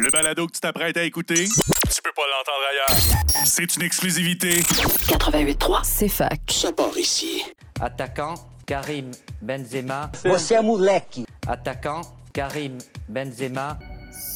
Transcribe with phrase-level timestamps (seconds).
[0.00, 2.96] Le balado que tu t'apprêtes à écouter, tu peux pas l'entendre ailleurs.
[3.44, 4.60] C'est une exclusivité.
[4.60, 5.80] 88.3.
[5.84, 6.40] C'est fac.
[6.48, 7.44] Ça part ici.
[7.80, 8.34] Attaquant,
[8.66, 9.10] Karim
[9.40, 10.10] Benzema.
[10.24, 11.24] Você é moleque.
[11.46, 12.00] Attaquant,
[12.32, 12.78] Karim
[13.08, 13.78] Benzema.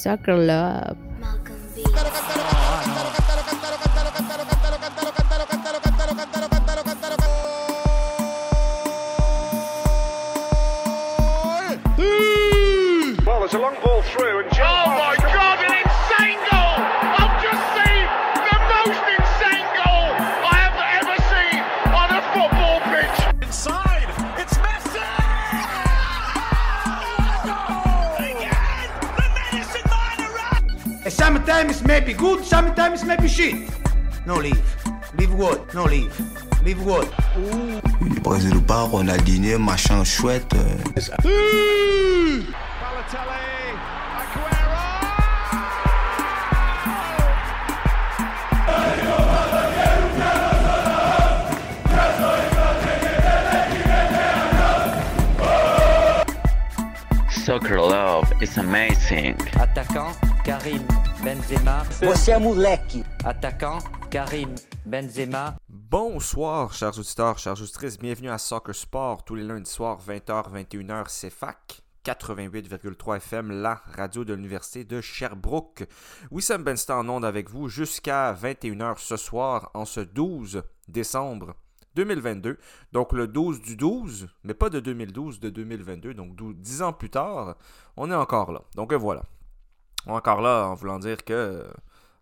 [0.03, 0.97] Soccer Love.
[1.21, 1.39] Well,
[31.87, 33.55] Sometimes maybe good, sometimes maybe shit.
[34.27, 34.61] No leave.
[35.17, 35.73] Leave what?
[35.73, 36.13] No leave.
[36.65, 37.07] Leave what?
[38.25, 40.53] Brésil ou pas, Ronaldinho, machin chouette.
[40.55, 40.77] euh,
[42.83, 43.39] Balotelli,
[44.19, 44.83] Aguero.
[57.31, 59.37] Soccer love is amazing.
[59.55, 60.83] Attaquant, Karim
[61.27, 61.83] Benzema.
[62.39, 63.05] Moleque.
[63.25, 63.79] Attaquant,
[64.13, 65.57] Karim Benzema.
[65.69, 67.99] Bonsoir, chers auditeurs, chers auditrices.
[67.99, 71.83] Bienvenue à Soccer Sport tous les lundis soirs, 20h, 21h, CFAC.
[72.05, 75.89] 88,3 FM, la radio de l'Université de Sherbrooke.
[76.31, 81.57] Wissam Benston en onde avec vous jusqu'à 21h ce soir, en ce 12 décembre
[81.97, 82.57] 2022.
[82.93, 86.15] Donc le 12 du 12, mais pas de 2012, de 2022.
[86.15, 87.57] Donc 12 10 ans plus tard,
[87.97, 88.63] on est encore là.
[88.77, 89.25] Donc voilà.
[90.07, 91.65] Encore là en voulant dire que euh,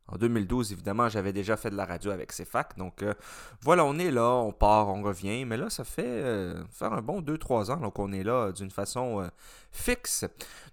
[0.09, 2.77] en 2012, évidemment, j'avais déjà fait de la radio avec CFAC.
[2.77, 3.15] Donc euh,
[3.63, 5.45] voilà, on est là, on part, on revient.
[5.45, 9.29] Mais là, ça fait euh, faire un bon 2-3 ans qu'on est là d'une façon
[9.73, 10.25] fixe.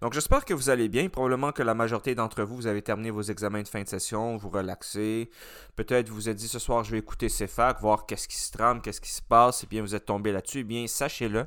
[0.02, 1.08] Donc j'espère que vous allez bien.
[1.10, 4.38] Probablement que la majorité d'entre vous, vous avez terminé vos examens de fin de session,
[4.38, 5.30] vous relaxez.
[5.76, 8.52] Peut-être vous vous êtes dit ce soir, je vais écouter CFAC, voir qu'est-ce qui se
[8.52, 9.64] trame, qu'est-ce qui se passe.
[9.64, 10.60] Et bien, vous êtes tombé là-dessus.
[10.60, 11.46] Eh bien, sachez-le.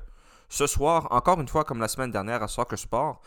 [0.49, 3.21] Ce soir, encore une fois, comme la semaine dernière à Soccer Sport,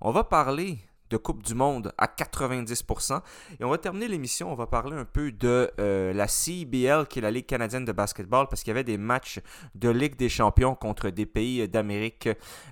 [0.00, 0.78] on va parler
[1.14, 3.20] de Coupe du Monde à 90%.
[3.60, 7.20] Et on va terminer l'émission, on va parler un peu de euh, la CBL, qui
[7.20, 9.40] est la Ligue canadienne de basketball, parce qu'il y avait des matchs
[9.76, 12.28] de Ligue des champions contre des pays d'Amérique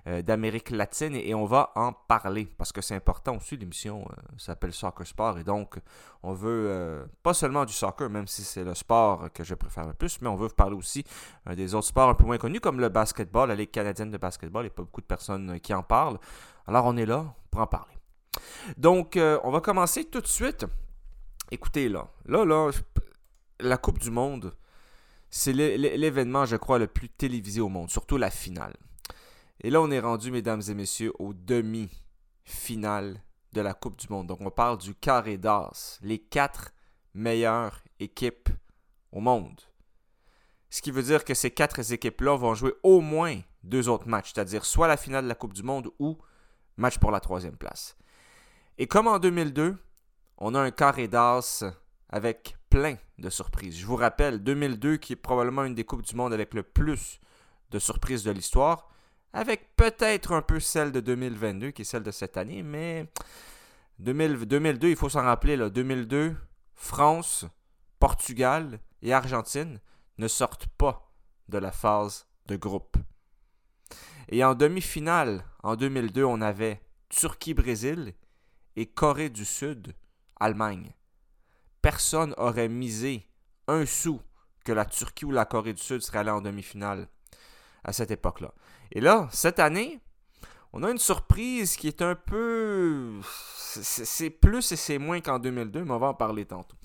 [0.08, 4.14] euh, d'Amérique latine, et on va en parler, parce que c'est important aussi, l'émission euh,
[4.38, 5.78] s'appelle Soccer Sport, et donc
[6.24, 9.92] on veut pas seulement du soccer, même si c'est le sport que je préfère le
[9.92, 11.04] plus, mais on veut vous parler aussi
[11.56, 14.62] des autres sports un peu moins connus, comme le basketball, la Ligue canadienne de basketball,
[14.62, 16.18] il n'y a pas beaucoup de personnes qui en parlent.
[16.66, 18.01] Alors on est là pour en parler.
[18.76, 20.66] Donc, euh, on va commencer tout de suite.
[21.50, 22.70] Écoutez, là, là, là,
[23.60, 24.54] la Coupe du Monde,
[25.30, 28.74] c'est l'é- l'é- l'événement, je crois, le plus télévisé au monde, surtout la finale.
[29.60, 33.20] Et là, on est rendu, mesdames et messieurs, aux demi-finales
[33.52, 34.26] de la Coupe du Monde.
[34.28, 36.72] Donc, on parle du carré d'as, les quatre
[37.14, 38.48] meilleures équipes
[39.12, 39.60] au monde.
[40.70, 44.32] Ce qui veut dire que ces quatre équipes-là vont jouer au moins deux autres matchs,
[44.34, 46.16] c'est-à-dire soit la finale de la Coupe du Monde ou
[46.78, 47.94] match pour la troisième place.
[48.78, 49.76] Et comme en 2002,
[50.38, 51.64] on a un carré d'as
[52.08, 53.78] avec plein de surprises.
[53.78, 57.20] Je vous rappelle, 2002 qui est probablement une des Coupes du Monde avec le plus
[57.70, 58.88] de surprises de l'histoire,
[59.32, 63.10] avec peut-être un peu celle de 2022 qui est celle de cette année, mais
[63.98, 66.34] 2000 2002, il faut s'en rappeler, là, 2002,
[66.74, 67.46] France,
[67.98, 69.80] Portugal et Argentine
[70.18, 71.12] ne sortent pas
[71.48, 72.96] de la phase de groupe.
[74.28, 78.14] Et en demi-finale, en 2002, on avait Turquie-Brésil
[78.76, 79.94] et Corée du Sud,
[80.38, 80.92] Allemagne.
[81.80, 83.26] Personne aurait misé
[83.68, 84.20] un sou
[84.64, 87.08] que la Turquie ou la Corée du Sud serait allée en demi-finale
[87.84, 88.52] à cette époque-là.
[88.92, 90.00] Et là, cette année,
[90.72, 93.20] on a une surprise qui est un peu...
[93.24, 96.76] C'est c'est plus et c'est moins qu'en 2002, mais on va en parler tantôt.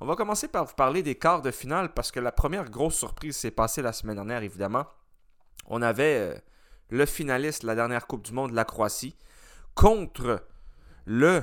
[0.00, 2.94] On va commencer par vous parler des quarts de finale parce que la première grosse
[2.94, 4.86] surprise s'est passée la semaine dernière, évidemment.
[5.66, 6.38] On avait euh,
[6.90, 9.16] le finaliste de la dernière Coupe du Monde, la Croatie,
[9.74, 10.46] contre
[11.06, 11.42] le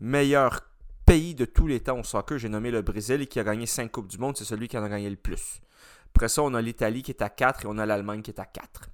[0.00, 0.60] meilleur
[1.06, 3.90] pays de tous les temps au soccer, j'ai nommé le Brésil, qui a gagné 5
[3.90, 5.60] Coupes du Monde, c'est celui qui en a gagné le plus.
[6.14, 8.38] Après ça, on a l'Italie qui est à 4 et on a l'Allemagne qui est
[8.38, 8.88] à 4.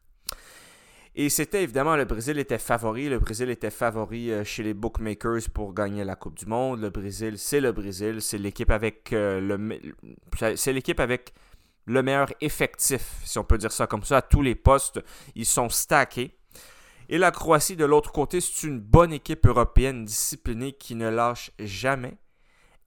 [1.17, 3.09] Et c'était évidemment, le Brésil était favori.
[3.09, 6.81] Le Brésil était favori euh, chez les bookmakers pour gagner la Coupe du Monde.
[6.81, 8.23] Le Brésil, c'est le Brésil.
[8.23, 9.81] C'est l'équipe avec euh, le
[10.57, 11.35] c'est l'équipe avec
[11.87, 15.01] le meilleur effectif, si on peut dire ça comme ça, à tous les postes.
[15.35, 16.37] Ils sont stackés.
[17.13, 21.51] Et la Croatie, de l'autre côté, c'est une bonne équipe européenne disciplinée qui ne lâche
[21.59, 22.17] jamais.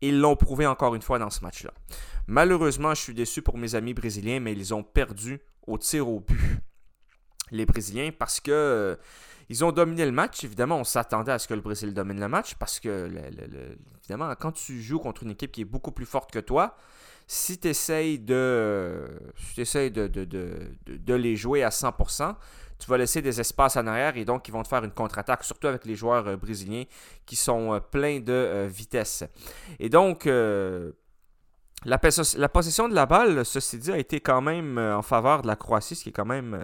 [0.02, 1.74] Et ils l'ont prouvé encore une fois dans ce match-là.
[2.28, 6.22] Malheureusement, je suis déçu pour mes amis brésiliens, mais ils ont perdu au tir au
[6.22, 6.40] but.
[7.52, 8.96] les Brésiliens, parce que euh,
[9.50, 10.44] ils ont dominé le match.
[10.46, 13.10] Évidemment, on s'attendait à ce que le Brésil domine le match, parce que,
[14.00, 16.78] évidemment, quand tu joues contre une équipe qui est beaucoup plus forte que toi,
[17.28, 19.08] si tu essayes, de,
[19.56, 22.36] de, les jouer à 100%,
[22.80, 25.44] tu vas laisser des espaces en arrière et donc ils vont te faire une contre-attaque,
[25.44, 26.84] surtout avec les joueurs euh, brésiliens
[27.26, 29.24] qui sont euh, pleins de euh, vitesse.
[29.80, 30.26] Et donc,
[31.86, 35.56] la, possession de la balle, ceci dit, a été quand même en faveur de la
[35.56, 36.58] Croatie, ce qui est quand même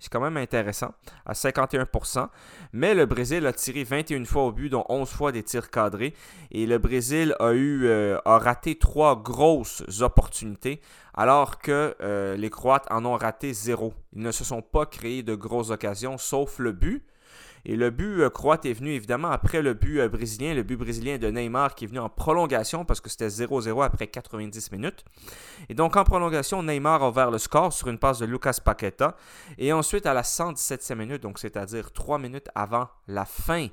[0.00, 0.92] c'est quand même intéressant,
[1.26, 2.28] à 51%.
[2.72, 6.14] Mais le Brésil a tiré 21 fois au but, dont 11 fois des tirs cadrés.
[6.50, 10.80] Et le Brésil a, eu, euh, a raté trois grosses opportunités,
[11.14, 13.92] alors que euh, les Croates en ont raté zéro.
[14.14, 17.04] Ils ne se sont pas créés de grosses occasions, sauf le but.
[17.64, 20.76] Et le but euh, croate est venu évidemment après le but euh, brésilien, le but
[20.76, 25.04] brésilien de Neymar qui est venu en prolongation parce que c'était 0-0 après 90 minutes.
[25.68, 29.16] Et donc en prolongation, Neymar a ouvert le score sur une passe de Lucas Paqueta.
[29.58, 33.68] Et ensuite à la 117e minute, donc c'est-à-dire 3 minutes avant la fin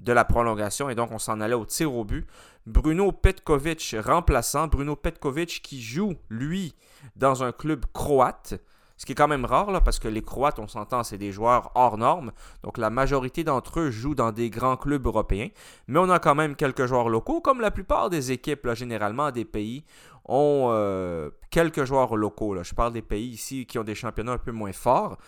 [0.00, 2.26] de la prolongation et donc on s'en allait au tir au but.
[2.66, 6.74] Bruno Petkovic remplaçant, Bruno Petkovic qui joue lui
[7.16, 8.54] dans un club croate.
[8.96, 11.72] Ce qui est quand même rare, parce que les Croates, on s'entend, c'est des joueurs
[11.74, 12.30] hors normes.
[12.62, 15.48] Donc la majorité d'entre eux jouent dans des grands clubs européens.
[15.88, 19.44] Mais on a quand même quelques joueurs locaux, comme la plupart des équipes, généralement, des
[19.44, 19.84] pays
[20.26, 22.62] ont euh, quelques joueurs locaux.
[22.62, 25.18] Je parle des pays ici qui ont des championnats un peu moins forts.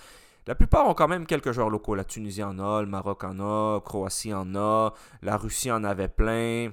[0.46, 1.96] La plupart ont quand même quelques joueurs locaux.
[1.96, 6.08] La Tunisie en a, le Maroc en a, Croatie en a, la Russie en avait
[6.08, 6.70] plein.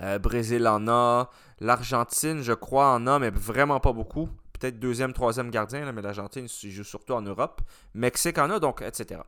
[0.00, 1.28] Euh, Brésil en a,
[1.60, 4.30] l'Argentine, je crois, en a, mais vraiment pas beaucoup
[4.60, 7.62] peut-être deuxième, troisième gardien, mais l'Argentine joue surtout en Europe.
[7.94, 9.20] Mexique en a, donc, etc.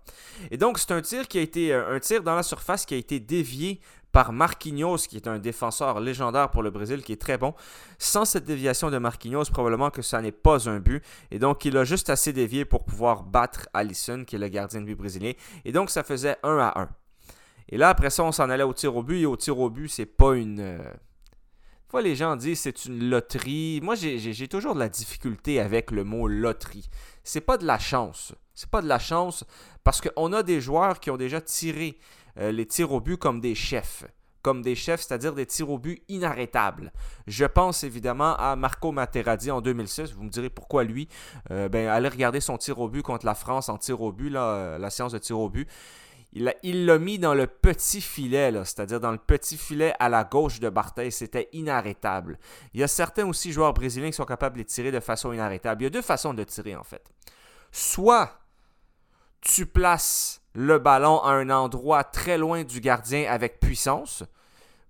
[0.50, 2.94] Et donc, c'est un tir qui a été euh, un tir dans la surface qui
[2.94, 3.80] a été dévié
[4.12, 7.54] par Marquinhos, qui est un défenseur légendaire pour le Brésil, qui est très bon.
[7.98, 11.02] Sans cette déviation de Marquinhos, probablement que ça n'est pas un but.
[11.30, 14.82] Et donc, il a juste assez dévié pour pouvoir battre Alisson, qui est le gardien
[14.82, 15.32] de but brésilien.
[15.64, 16.88] Et donc, ça faisait 1 à 1.
[17.70, 19.22] Et là, après ça, on s'en allait au tir au but.
[19.22, 20.78] Et au tir au but, c'est pas une.
[21.94, 23.80] Euh, les gens disent c'est une loterie.
[23.82, 26.88] Moi, j'ai toujours de la difficulté avec le mot loterie.
[27.24, 28.34] C'est pas de la chance.
[28.54, 29.44] C'est pas de la chance
[29.84, 31.98] parce qu'on a des joueurs qui ont déjà tiré
[32.38, 34.04] euh, les tirs au but comme des chefs.
[34.42, 36.92] Comme des chefs, c'est-à-dire des tirs au but inarrêtables.
[37.28, 40.14] Je pense évidemment à Marco Materazzi en 2006.
[40.14, 41.08] Vous me direz pourquoi lui.
[41.52, 44.34] Euh, ben, allez regarder son tir au but contre la France en tir au but,
[44.34, 45.68] euh, la séance de tir au but.
[46.34, 50.60] Il l'a mis dans le petit filet, c'est-à-dire dans le petit filet à la gauche
[50.60, 51.10] de Barthez.
[51.10, 52.38] C'était inarrêtable.
[52.72, 55.82] Il y a certains aussi joueurs brésiliens qui sont capables de tirer de façon inarrêtable.
[55.82, 57.04] Il y a deux façons de tirer en fait.
[57.70, 58.38] Soit
[59.42, 64.22] tu places le ballon à un endroit très loin du gardien avec puissance,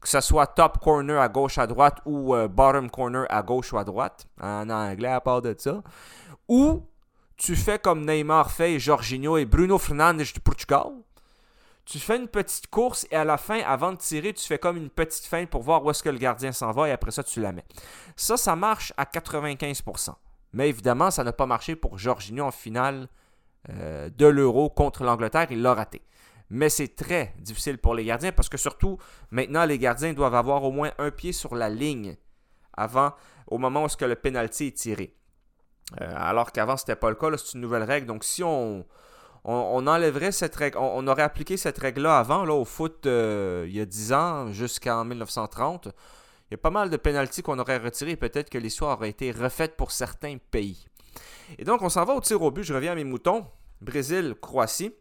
[0.01, 3.73] que ce soit top corner à gauche à droite ou euh, bottom corner à gauche
[3.73, 5.83] ou à droite, en anglais à part de ça,
[6.49, 6.83] ou
[7.37, 10.91] tu fais comme Neymar fait Jorginho et Bruno Fernandes du Portugal,
[11.85, 14.77] tu fais une petite course et à la fin, avant de tirer, tu fais comme
[14.77, 17.23] une petite feinte pour voir où est-ce que le gardien s'en va et après ça,
[17.23, 17.65] tu la mets.
[18.17, 20.15] Ça, ça marche à 95%.
[20.53, 23.09] Mais évidemment, ça n'a pas marché pour Jorginho en finale
[23.71, 25.49] euh, de l'Euro contre l'Angleterre.
[25.51, 26.03] Il l'a raté.
[26.51, 28.99] Mais c'est très difficile pour les gardiens parce que surtout,
[29.31, 32.17] maintenant, les gardiens doivent avoir au moins un pied sur la ligne
[32.75, 33.13] avant,
[33.47, 35.17] au moment où est-ce que le penalty est tiré.
[36.01, 37.29] Euh, alors qu'avant, ce n'était pas le cas.
[37.39, 38.07] C'est une nouvelle règle.
[38.07, 38.85] Donc, si on,
[39.45, 40.79] on, enlèverait cette règle.
[40.79, 44.53] On, aurait appliqué cette règle-là avant, là, au foot, euh, il y a 10 ans,
[44.53, 45.89] jusqu'en 1930.
[46.51, 48.17] Il y a pas mal de pénalties qu'on aurait retirées.
[48.17, 50.87] Peut-être que l'histoire aurait été refaite pour certains pays.
[51.59, 52.63] Et donc, on s'en va au tir au but.
[52.63, 53.47] Je reviens à mes moutons.
[53.81, 54.93] Brésil, Croatie.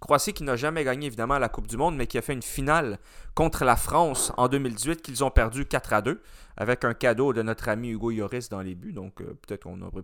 [0.00, 2.42] Croatie qui n'a jamais gagné évidemment la Coupe du Monde, mais qui a fait une
[2.42, 2.98] finale
[3.34, 6.22] contre la France en 2018 qu'ils ont perdu 4 à 2
[6.56, 8.92] avec un cadeau de notre ami Hugo Lloris dans les buts.
[8.92, 10.02] Donc euh, peut-être qu'on aurait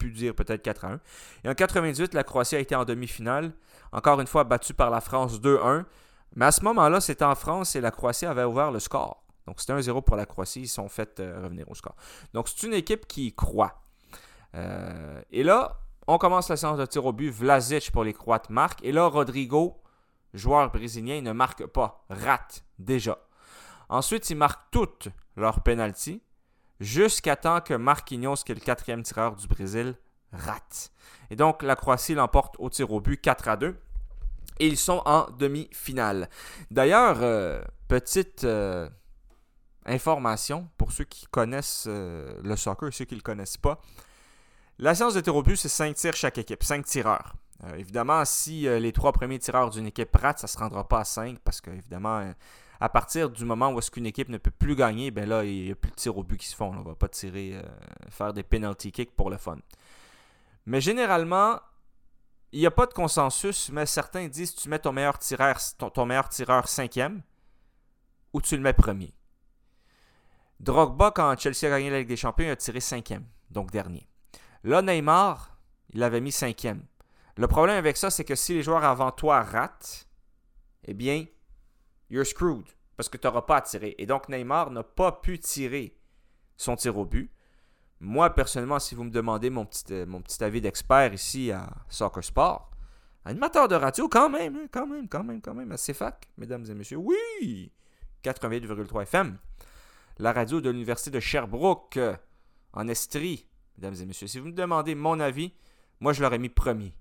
[0.00, 1.00] pu dire peut-être 4 à 1.
[1.44, 3.52] Et en 98, la Croatie a été en demi-finale,
[3.92, 5.84] encore une fois battue par la France 2-1.
[6.34, 9.22] Mais à ce moment-là, c'était en France et la Croatie avait ouvert le score.
[9.46, 11.94] Donc c'était 1-0 pour la Croatie, ils sont fait euh, revenir au score.
[12.34, 13.82] Donc c'est une équipe qui croit.
[14.54, 17.30] Euh, et là, on commence la séance de tir au but.
[17.30, 18.82] Vlasic pour les Croates marque.
[18.84, 19.82] Et là, Rodrigo,
[20.34, 23.18] joueur brésilien, ne marque pas, rate déjà.
[23.88, 26.22] Ensuite, ils marquent toutes leurs pénalties
[26.80, 29.94] jusqu'à temps que Marquinhos, qui est le quatrième tireur du Brésil,
[30.32, 30.90] rate.
[31.30, 33.76] Et donc, la Croatie l'emporte au tir au but 4 à 2.
[34.58, 36.28] Et ils sont en demi-finale.
[36.70, 38.88] D'ailleurs, euh, petite euh,
[39.86, 43.80] information pour ceux qui connaissent euh, le soccer et ceux qui ne le connaissent pas.
[44.78, 47.34] La séance de tir au but, c'est 5 tirs chaque équipe, 5 tireurs.
[47.76, 51.04] évidemment, si les trois premiers tireurs d'une équipe ratent, ça ne se rendra pas à
[51.04, 52.32] 5 parce que, évidemment,
[52.80, 55.64] à partir du moment où est-ce qu'une équipe ne peut plus gagner, ben là, il
[55.64, 56.70] n'y a plus de tirs au but qui se font.
[56.70, 57.62] On ne va pas tirer, euh,
[58.08, 59.58] faire des penalty kicks pour le fun.
[60.64, 61.60] Mais généralement,
[62.52, 65.90] il n'y a pas de consensus, mais certains disent tu mets ton meilleur tireur, ton,
[65.90, 67.22] ton meilleur tireur cinquième
[68.32, 69.12] ou tu le mets premier.
[70.58, 74.06] Drogba, quand Chelsea a gagné la Ligue des Champions, il a tiré cinquième, donc dernier.
[74.64, 75.56] Là, Neymar,
[75.90, 76.84] il avait mis cinquième.
[77.36, 80.06] Le problème avec ça, c'est que si les joueurs avant toi ratent,
[80.84, 81.24] eh bien,
[82.10, 82.66] you're screwed.
[82.96, 83.94] Parce que tu n'auras pas à tirer.
[83.98, 85.96] Et donc, Neymar n'a pas pu tirer
[86.56, 87.32] son tir au but.
[88.00, 91.68] Moi, personnellement, si vous me demandez mon petit, euh, mon petit avis d'expert ici à
[91.88, 92.70] Soccer Sport,
[93.24, 96.64] animateur de radio, quand même, hein, quand même, quand même, quand même, assez fac, mesdames
[96.68, 96.96] et messieurs.
[96.96, 97.72] Oui!
[98.24, 99.38] 88,3 FM.
[100.18, 102.16] La radio de l'Université de Sherbrooke, euh,
[102.72, 104.26] en Estrie, mesdames et messieurs.
[104.26, 105.52] Si vous me demandez mon avis,
[106.00, 106.94] moi, je l'aurais mis premier.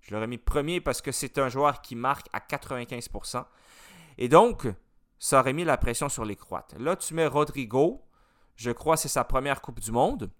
[0.00, 3.44] Je l'aurais mis premier parce que c'est un joueur qui marque à 95%.
[4.20, 4.68] Et donc,
[5.18, 6.74] ça aurait mis la pression sur les Croates.
[6.78, 8.02] Là, tu mets Rodrigo.
[8.54, 10.30] Je crois que c'est sa première Coupe du Monde.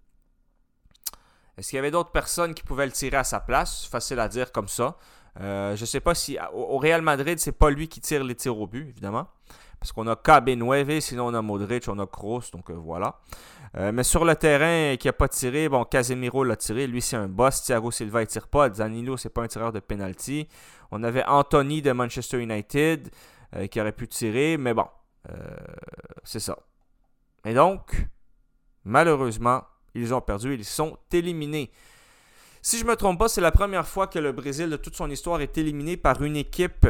[1.57, 3.85] Est-ce qu'il y avait d'autres personnes qui pouvaient le tirer à sa place?
[3.85, 4.97] Facile à dire comme ça.
[5.39, 8.35] Euh, je ne sais pas si au Real Madrid, c'est pas lui qui tire les
[8.35, 9.27] tirs au but, évidemment.
[9.79, 13.19] Parce qu'on a KB9, sinon on a Modric, on a Kroos, donc euh, voilà.
[13.77, 17.15] Euh, mais sur le terrain qui n'a pas tiré, bon, Casemiro l'a tiré, lui c'est
[17.15, 17.63] un boss.
[17.63, 18.69] Thiago Silva ne tire pas.
[18.69, 20.47] Danilo, c'est pas un tireur de penalty.
[20.91, 23.09] On avait Anthony de Manchester United
[23.69, 24.87] qui aurait pu tirer, mais bon,
[26.23, 26.57] c'est ça.
[27.45, 28.07] Et donc,
[28.83, 31.71] malheureusement, ils ont perdu, ils sont éliminés.
[32.61, 34.95] Si je ne me trompe pas, c'est la première fois que le Brésil, de toute
[34.95, 36.87] son histoire, est éliminé par une équipe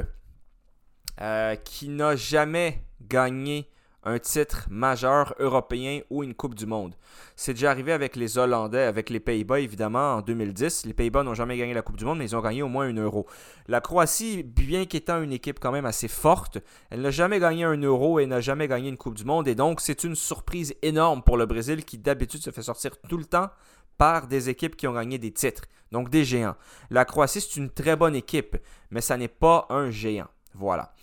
[1.22, 3.70] euh, qui n'a jamais gagné
[4.04, 6.96] un titre majeur européen ou une Coupe du Monde.
[7.36, 10.86] C'est déjà arrivé avec les Hollandais, avec les Pays-Bas évidemment en 2010.
[10.86, 12.86] Les Pays-Bas n'ont jamais gagné la Coupe du Monde, mais ils ont gagné au moins
[12.88, 13.28] un euro.
[13.68, 16.58] La Croatie, bien qu'étant une équipe quand même assez forte,
[16.90, 19.48] elle n'a jamais gagné un euro et n'a jamais gagné une Coupe du Monde.
[19.48, 23.18] Et donc, c'est une surprise énorme pour le Brésil qui d'habitude se fait sortir tout
[23.18, 23.50] le temps
[23.98, 26.56] par des équipes qui ont gagné des titres, donc des géants.
[26.90, 28.58] La Croatie, c'est une très bonne équipe,
[28.90, 30.28] mais ça n'est pas un géant.
[30.54, 30.94] Voilà.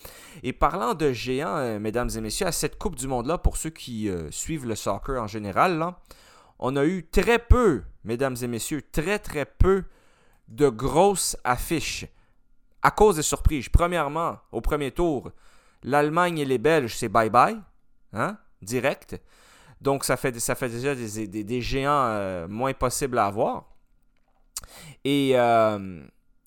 [0.42, 3.70] Et parlant de géants, euh, mesdames et messieurs, à cette Coupe du Monde-là, pour ceux
[3.70, 5.94] qui euh, suivent le soccer en général,
[6.58, 9.84] on a eu très peu, mesdames et messieurs, très très peu
[10.48, 12.06] de grosses affiches
[12.82, 13.68] à cause des surprises.
[13.68, 15.30] Premièrement, au premier tour,
[15.82, 17.60] l'Allemagne et les Belges, c'est bye-bye,
[18.12, 19.20] hein, direct.
[19.80, 23.64] Donc ça fait, ça fait déjà des, géants euh, moins possibles à avoir.
[25.04, 25.34] Et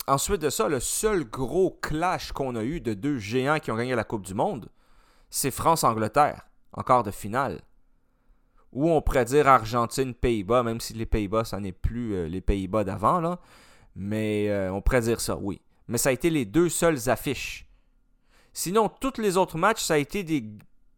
[0.08, 3.78] Ensuite de ça, le seul gros clash qu'on a eu de deux géants qui ont
[3.78, 4.70] gagné la Coupe du Monde,
[5.30, 7.62] c'est France-Angleterre, en quart de finale.
[8.74, 12.84] Ou on pourrait dire Argentine-Pays-Bas, même si les Pays-Bas, ça n'est plus euh, les Pays-Bas
[12.84, 13.40] d'avant, là.
[13.96, 15.62] Mais euh, on pourrait dire ça, oui.
[15.88, 17.68] Mais ça a été les deux seules affiches.
[18.54, 20.46] Sinon, tous les autres matchs, ça a été des,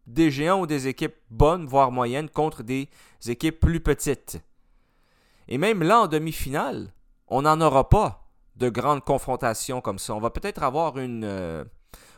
[0.07, 2.89] des géants ou des équipes bonnes, voire moyennes, contre des
[3.27, 4.39] équipes plus petites.
[5.47, 6.93] Et même là, en demi-finale,
[7.27, 8.22] on n'en aura pas
[8.55, 10.13] de grandes confrontations comme ça.
[10.15, 11.63] On va peut-être avoir une euh,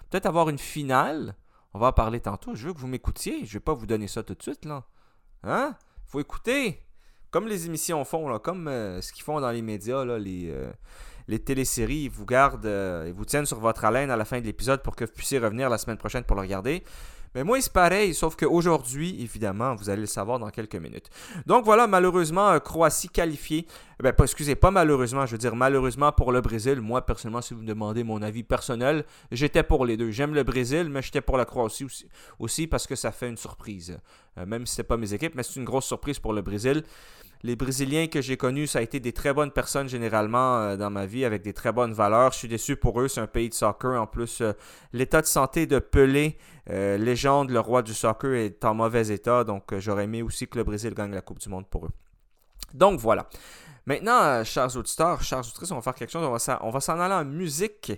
[0.09, 1.35] peut-être avoir une finale.
[1.73, 2.55] On va en parler tantôt.
[2.55, 3.39] Je veux que vous m'écoutiez.
[3.39, 4.83] Je ne vais pas vous donner ça tout de suite là.
[5.43, 5.75] Hein?
[6.05, 6.81] Faut écouter.
[7.31, 10.71] Comme les émissions font comme euh, ce qu'ils font dans les médias les euh,
[11.27, 12.65] les téléséries, ils vous gardent,
[13.07, 15.39] ils vous tiennent sur votre haleine à la fin de l'épisode pour que vous puissiez
[15.39, 16.83] revenir la semaine prochaine pour le regarder.
[17.35, 21.09] Mais moi, c'est pareil, sauf qu'aujourd'hui, évidemment, vous allez le savoir dans quelques minutes.
[21.45, 23.67] Donc voilà, malheureusement, euh, Croatie qualifiée.
[24.01, 26.79] Ben, pas, excusez, pas malheureusement, je veux dire malheureusement pour le Brésil.
[26.79, 30.11] Moi, personnellement, si vous me demandez mon avis personnel, j'étais pour les deux.
[30.11, 31.85] J'aime le Brésil, mais j'étais pour la Croatie
[32.39, 33.99] aussi, parce que ça fait une surprise.
[34.37, 36.41] Euh, même si ce n'est pas mes équipes, mais c'est une grosse surprise pour le
[36.41, 36.83] Brésil.
[37.43, 40.89] Les Brésiliens que j'ai connus, ça a été des très bonnes personnes généralement euh, dans
[40.89, 42.31] ma vie, avec des très bonnes valeurs.
[42.31, 44.01] Je suis déçu pour eux, c'est un pays de soccer.
[44.01, 44.41] En plus,
[44.93, 46.37] l'état de santé de Pelé
[46.69, 50.47] euh, légende, le roi du soccer est en mauvais état, donc euh, j'aurais aimé aussi
[50.47, 51.91] que le Brésil gagne la Coupe du Monde pour eux.
[52.73, 53.29] Donc voilà.
[53.85, 56.23] Maintenant, euh, chers auditeurs, chers auditrices, on va faire quelque chose.
[56.23, 57.93] On va, s'en aller en musique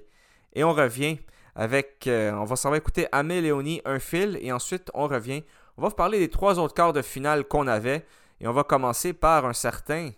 [0.53, 1.17] et on revient
[1.55, 2.03] avec.
[2.07, 5.43] on va s'en écouter Amé Léonie, un fil, et ensuite on revient.
[5.77, 8.05] On va vous parler des trois autres quarts de finale qu'on avait.
[8.39, 10.11] Et on va commencer par un certain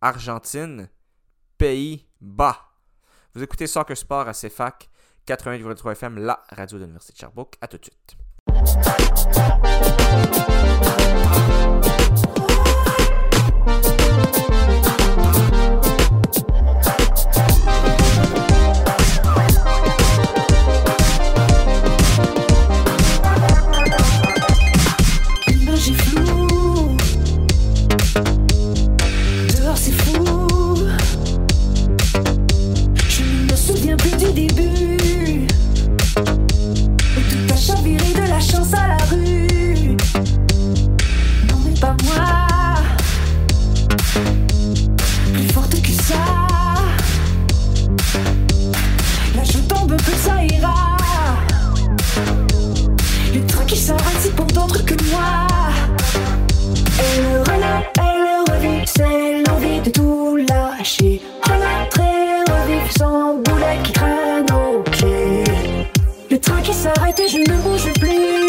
[0.00, 0.88] Argentine,
[1.58, 2.58] Pays-Bas.
[3.34, 4.88] Vous écoutez Soccer Sport à CFAC
[5.26, 7.56] 88,3 FM, la radio de l'Université de Sherbrooke.
[7.60, 8.16] À tout de suite.
[54.96, 55.46] Que moi.
[57.96, 61.20] Elle revit, c'est l'envie de tout lâcher.
[61.42, 65.44] Renâtrer, revivre sans boulet qui traîne au pied.
[66.30, 68.41] Le train qui s'arrête et je ne bouge plus.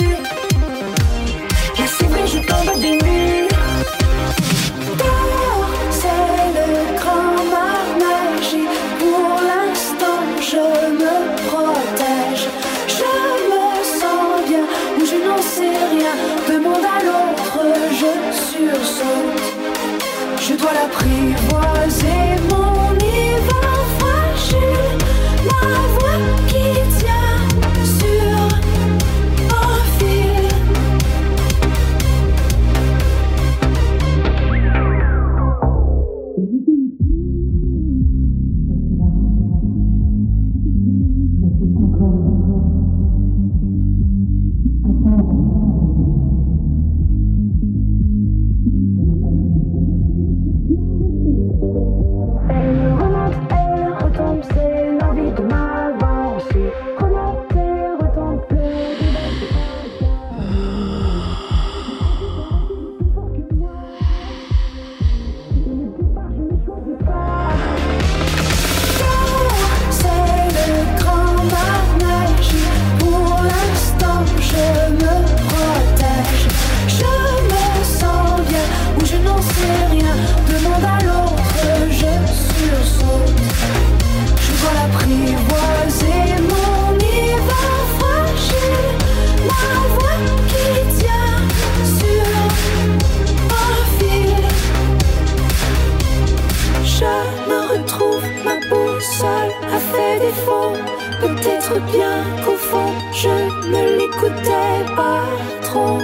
[101.22, 103.30] Peut-être bien qu'au fond, je
[103.70, 105.24] ne l'écoutais pas
[105.62, 106.00] trop.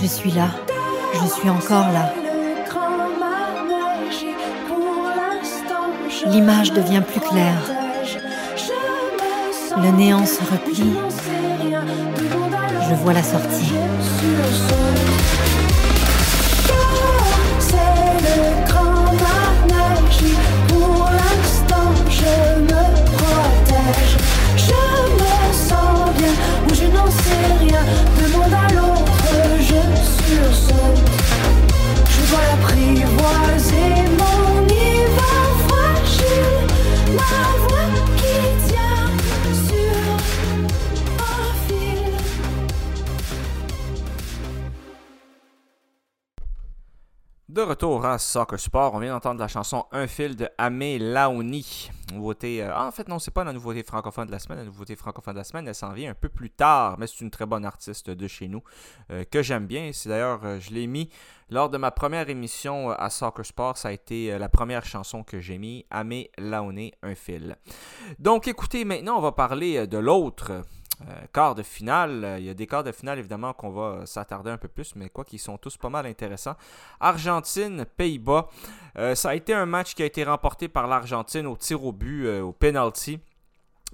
[0.00, 0.48] Je suis là.
[1.14, 2.12] Je suis encore là.
[6.26, 7.62] L'image devient plus claire.
[9.82, 10.94] Le néant se replie.
[12.88, 13.72] Je vois la sortie.
[32.32, 34.01] Dois l'apprivoiser, mon
[47.64, 51.90] Retour à Soccer Sport, on vient d'entendre la chanson Un fil de Amé Laouni.
[52.12, 52.62] Nouveauté.
[52.62, 54.58] euh, ah, en fait, non, c'est pas la nouveauté francophone de la semaine.
[54.58, 57.20] La nouveauté francophone de la semaine, elle s'en vient un peu plus tard, mais c'est
[57.20, 58.62] une très bonne artiste de chez nous
[59.10, 59.90] euh, que j'aime bien.
[59.92, 61.08] C'est d'ailleurs, euh, je l'ai mis
[61.50, 63.78] lors de ma première émission euh, à Soccer Sport.
[63.78, 67.56] Ça a été la première chanson que j'ai mis, Amé Laouni, Un fil.
[68.18, 70.64] Donc, écoutez, maintenant, on va parler de l'autre.
[71.08, 73.82] Euh, quart de finale, Euh, il y a des quarts de finale évidemment qu'on va
[73.82, 76.56] euh, s'attarder un peu plus, mais quoi qu'ils sont tous pas mal intéressants.
[77.00, 78.48] Argentine, Pays-Bas.
[79.14, 82.28] Ça a été un match qui a été remporté par l'Argentine au tir au but,
[82.40, 83.20] au penalty.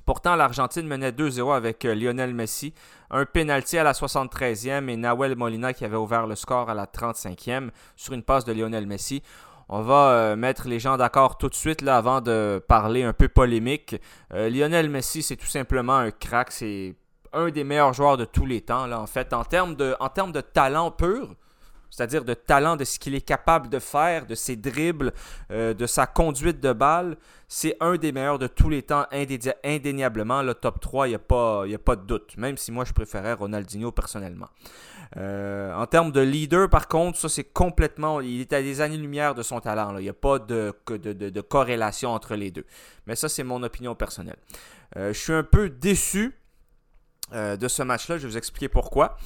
[0.05, 2.75] Pourtant, l'Argentine menait 2-0 avec Lionel Messi.
[3.11, 6.87] Un penalty à la 73e et Nahuel Molina qui avait ouvert le score à la
[6.87, 9.23] 35e sur une passe de Lionel Messi.
[9.71, 13.29] On va euh, mettre les gens d'accord tout de suite avant de parler un peu
[13.29, 13.97] polémique.
[14.33, 16.51] Euh, Lionel Messi, c'est tout simplement un crack.
[16.53, 16.95] C'est
[17.35, 18.87] un des meilleurs joueurs de tous les temps.
[18.87, 21.35] Là, en fait, en termes de talent pur,
[21.91, 25.13] c'est-à-dire de talent, de ce qu'il est capable de faire, de ses dribbles,
[25.51, 27.17] euh, de sa conduite de balle,
[27.49, 30.43] c'est un des meilleurs de tous les temps, indé- indéniablement.
[30.43, 32.37] Le top 3, il n'y a, pas- a pas de doute.
[32.37, 34.49] Même si moi, je préférais Ronaldinho personnellement.
[35.17, 38.21] Euh, en termes de leader, par contre, ça c'est complètement.
[38.21, 39.97] Il est à des années-lumière de son talent.
[39.97, 42.67] Il n'y a pas de corrélation entre les deux.
[43.07, 44.37] Mais ça, c'est mon opinion personnelle.
[44.97, 46.35] Euh, je suis un peu déçu
[47.33, 48.19] euh, de ce match-là.
[48.19, 49.17] Je vais vous expliquer pourquoi.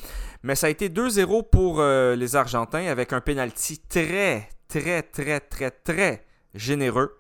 [0.43, 5.41] Mais ça a été 2-0 pour euh, les Argentins avec un penalty très, très, très,
[5.41, 7.19] très, très généreux.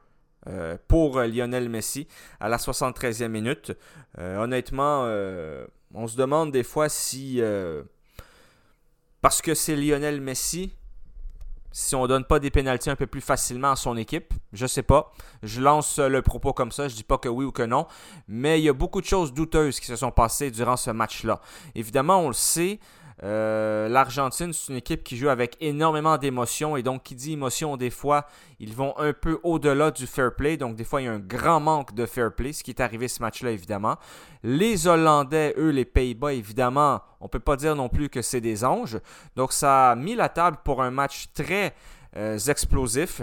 [0.48, 2.08] euh, pour Lionel Messi
[2.40, 3.72] à la 73e minute.
[4.18, 5.04] Honnêtement,
[5.94, 7.40] on se demande des fois si
[9.20, 10.74] parce que c'est Lionel Messi,
[11.72, 14.82] si on donne pas des pénalties un peu plus facilement à son équipe, je sais
[14.82, 15.12] pas.
[15.42, 17.86] Je lance le propos comme ça, je dis pas que oui ou que non,
[18.28, 21.40] mais il y a beaucoup de choses douteuses qui se sont passées durant ce match-là.
[21.74, 22.78] Évidemment, on le sait,
[23.22, 27.76] Euh, L'Argentine, c'est une équipe qui joue avec énormément d'émotions et donc qui dit émotion,
[27.76, 28.26] des fois,
[28.58, 30.56] ils vont un peu au-delà du fair play.
[30.56, 32.80] Donc des fois, il y a un grand manque de fair play, ce qui est
[32.80, 33.96] arrivé ce match-là, évidemment.
[34.42, 38.40] Les Hollandais, eux, les Pays-Bas, évidemment, on ne peut pas dire non plus que c'est
[38.40, 38.98] des anges.
[39.36, 41.74] Donc ça a mis la table pour un match très
[42.16, 43.22] euh, explosif.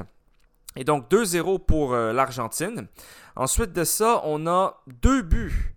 [0.75, 2.87] Et donc 2-0 pour euh, l'Argentine.
[3.35, 5.75] Ensuite de ça, on a deux buts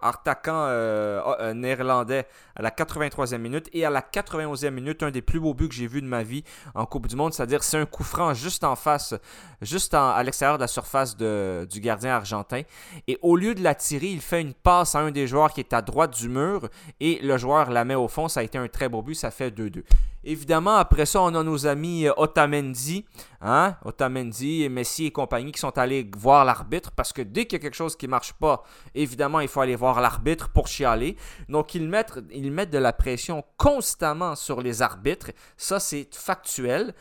[0.00, 5.22] Attaquant euh, euh, néerlandais à la 83e minute et à la 91e minute, un des
[5.22, 7.78] plus beaux buts que j'ai vu de ma vie en Coupe du Monde, c'est-à-dire c'est
[7.78, 9.14] un coup franc juste en face,
[9.62, 12.62] juste à l'extérieur de la surface du gardien argentin.
[13.08, 15.60] Et au lieu de la tirer, il fait une passe à un des joueurs qui
[15.60, 16.68] est à droite du mur
[17.00, 18.28] et le joueur la met au fond.
[18.28, 19.82] Ça a été un très beau but, ça fait 2-2.
[20.28, 23.04] Évidemment, après ça, on a nos amis euh, Otamendi,
[23.40, 23.76] hein?
[23.84, 27.62] Otamendi Messi et compagnie qui sont allés voir l'arbitre parce que dès qu'il y a
[27.62, 28.64] quelque chose qui ne marche pas,
[28.96, 31.16] évidemment, il faut aller voir l'arbitre pour chialer.
[31.48, 35.30] Donc, ils mettent, de la pression constamment sur les arbitres.
[35.56, 36.94] Ça, c'est factuel.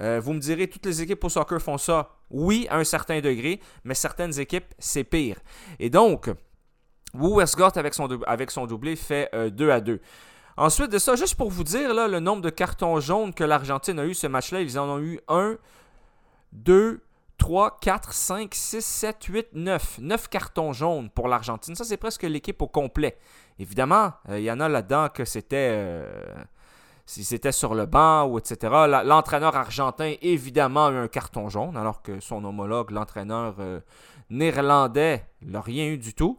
[0.00, 2.10] Euh, vous me direz, toutes les équipes au soccer font ça.
[2.30, 5.36] Oui, à un certain degré, mais certaines équipes, c'est pire.
[5.78, 6.30] Et donc,
[7.14, 10.00] Wu Westgott avec son, doublé fait 2 euh, à 2.
[10.56, 14.04] Ensuite de ça, juste pour vous dire le nombre de cartons jaunes que l'Argentine a
[14.04, 15.56] eu ce match-là, ils en ont eu 1,
[16.52, 17.00] 2,
[17.42, 19.98] 3, 4, 5, 6, 7, 8, 9.
[20.00, 21.74] 9 cartons jaunes pour l'Argentine.
[21.74, 23.18] Ça, c'est presque l'équipe au complet.
[23.58, 25.70] Évidemment, euh, il y en a là-dedans que c'était...
[25.72, 26.22] Euh,
[27.04, 28.72] si c'était sur le banc ou etc.
[29.04, 33.80] L'entraîneur argentin, évidemment, a eu un carton jaune, alors que son homologue, l'entraîneur euh,
[34.30, 36.38] néerlandais, n'a rien eu du tout.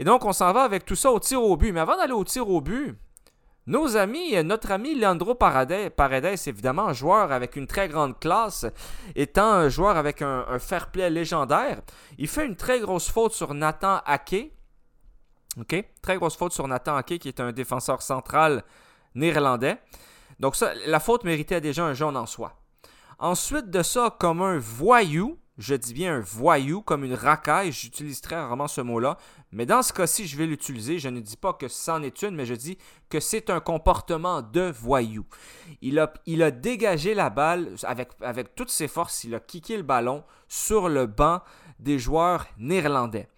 [0.00, 1.70] Et donc, on s'en va avec tout ça au tir au but.
[1.70, 2.98] Mais avant d'aller au tir au but,
[3.66, 8.66] nos amis, notre ami Leandro Paredes, Paredes, évidemment, un joueur avec une très grande classe,
[9.14, 11.80] étant un joueur avec un, fair play légendaire,
[12.18, 14.52] il fait une très grosse faute sur Nathan Ake.
[15.58, 15.84] OK?
[16.02, 18.64] Très grosse faute sur Nathan Ake, qui est un défenseur central
[19.14, 19.78] néerlandais.
[20.40, 22.60] Donc, ça, la faute méritait déjà un jaune en soi.
[23.18, 28.20] Ensuite de ça, comme un voyou, je dis bien un voyou, comme une racaille, j'utilise
[28.20, 29.16] très rarement ce mot-là,
[29.52, 30.98] mais dans ce cas-ci, je vais l'utiliser.
[30.98, 32.76] Je ne dis pas que c'en est une, mais je dis
[33.08, 35.24] que c'est un comportement de voyou.
[35.80, 40.24] Il a, dégagé la balle avec, avec toutes ses forces, il a kické le ballon
[40.48, 41.40] sur le banc
[41.78, 43.28] des joueurs néerlandais.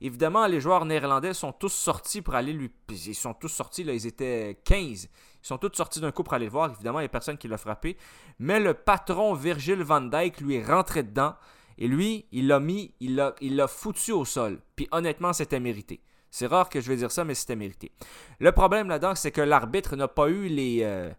[0.00, 2.70] Évidemment, les joueurs néerlandais sont tous sortis pour aller lui.
[2.90, 5.04] Ils sont tous sortis, là, ils étaient 15.
[5.04, 5.08] Ils
[5.46, 6.70] sont tous sortis d'un coup pour aller le voir.
[6.70, 7.96] Évidemment, il n'y a personne qui l'a frappé.
[8.38, 11.34] Mais le patron Virgil van Dijk lui est rentré dedans.
[11.78, 14.60] Et lui, il l'a mis, il l'a, il foutu au sol.
[14.76, 16.00] Puis honnêtement, c'était mérité.
[16.30, 17.92] C'est rare que je vais dire ça, mais c'était mérité.
[18.40, 20.48] Le problème là-dedans, c'est que l'arbitre n'a pas eu
[20.82, 21.10] euh,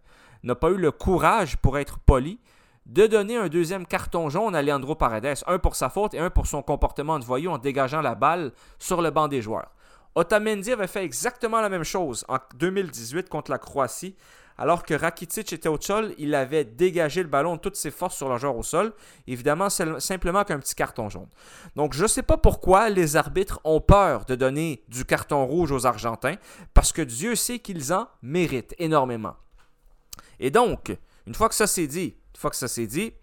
[0.44, 2.40] n'a pas eu le courage, pour être poli,
[2.86, 5.44] de donner un deuxième carton jaune à Leandro Paredes.
[5.48, 8.52] Un pour sa faute et un pour son comportement de voyou en dégageant la balle
[8.78, 9.72] sur le banc des joueurs.
[10.16, 14.16] Otamendi avait fait exactement la même chose en 2018 contre la Croatie
[14.58, 18.16] alors que Rakitic était au sol, il avait dégagé le ballon de toutes ses forces
[18.16, 18.94] sur le joueur au sol.
[19.28, 21.28] Évidemment, c'est simplement qu'un petit carton jaune.
[21.76, 25.72] Donc, je ne sais pas pourquoi les arbitres ont peur de donner du carton rouge
[25.72, 26.36] aux Argentins,
[26.74, 29.36] parce que Dieu sait qu'ils en méritent énormément.
[30.40, 30.96] Et donc,
[31.28, 33.14] une fois que ça s'est dit, une fois que ça s'est dit,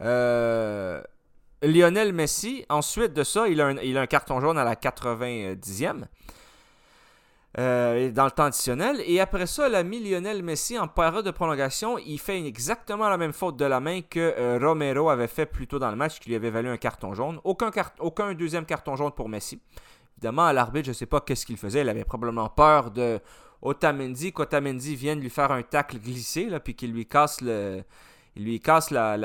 [0.00, 1.02] euh,
[1.62, 4.74] Lionel Messi, ensuite de ça, il a, un, il a un carton jaune à la
[4.74, 6.04] 90e.
[7.58, 9.02] Euh, dans le temps additionnel.
[9.04, 13.34] Et après ça, l'ami Lionel Messi, en période de prolongation, il fait exactement la même
[13.34, 16.30] faute de la main que euh, Romero avait fait plus tôt dans le match, qui
[16.30, 17.40] lui avait valu un carton jaune.
[17.44, 19.60] Aucun, deuxième carton jaune pour Messi.
[20.16, 21.82] Évidemment, à l'arbitre, je ne sais pas qu'est-ce qu'il faisait.
[21.82, 23.20] Il avait probablement peur de
[23.60, 27.82] Otamendi, qu'Otamendi vienne lui faire un tacle glissé, puis qu'il lui casse le.
[28.34, 29.18] Il lui casse la,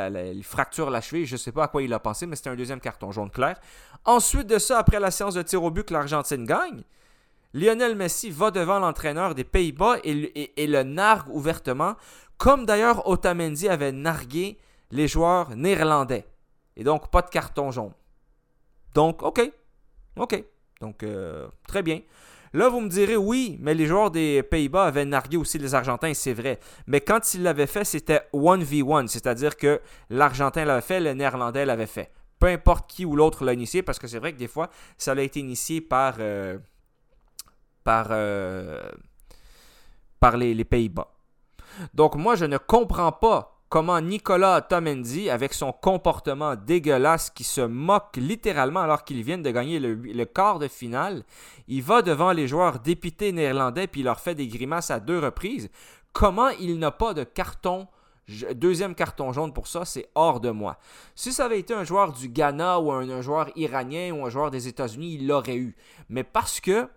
[0.43, 1.25] fracture la cheville.
[1.25, 3.31] Je ne sais pas à quoi il a pensé, mais c'était un deuxième carton jaune
[3.31, 3.57] clair.
[4.03, 6.83] Ensuite de ça, après la séance de tir au but l'Argentine gagne,
[7.57, 11.95] Lionel Messi va devant l'entraîneur des Pays-Bas et, le nargue ouvertement,
[12.37, 14.59] comme d'ailleurs Otamendi avait nargué
[14.91, 16.27] les joueurs néerlandais.
[16.75, 17.93] Et donc, pas de carton jaune.
[18.93, 19.51] Donc, OK.
[20.17, 20.43] OK.
[20.81, 22.01] Donc, euh, très bien.
[22.53, 26.13] Là, vous me direz, oui, mais les joueurs des Pays-Bas avaient nargué aussi les Argentins,
[26.13, 26.59] c'est vrai.
[26.85, 31.87] Mais quand ils l'avaient fait, c'était 1v1, c'est-à-dire que l'Argentin l'avait fait, le Néerlandais l'avait
[31.87, 32.11] fait.
[32.37, 35.13] Peu importe qui ou l'autre l'a initié, parce que c'est vrai que des fois, ça
[35.13, 36.17] a été initié par...
[36.19, 36.59] Euh,
[37.87, 38.81] par, euh,
[40.33, 41.07] les, Pays-Bas.
[41.93, 47.61] Donc moi, je ne comprends pas comment Nicolas Otamendi, avec son comportement dégueulasse qui se
[47.61, 51.23] moque littéralement alors qu'ils viennent de gagner le, quart de finale,
[51.69, 55.19] il va devant les joueurs dépités néerlandais puis il leur fait des grimaces à deux
[55.19, 55.69] reprises.
[56.11, 57.87] Comment il n'a pas de carton
[58.53, 60.77] Deuxième carton jaune pour ça, c'est hors de moi.
[61.15, 64.51] Si ça avait été un joueur du Ghana ou un joueur iranien ou un joueur
[64.51, 65.77] des États-Unis, il l'aurait eu.
[66.09, 66.89] Mais parce que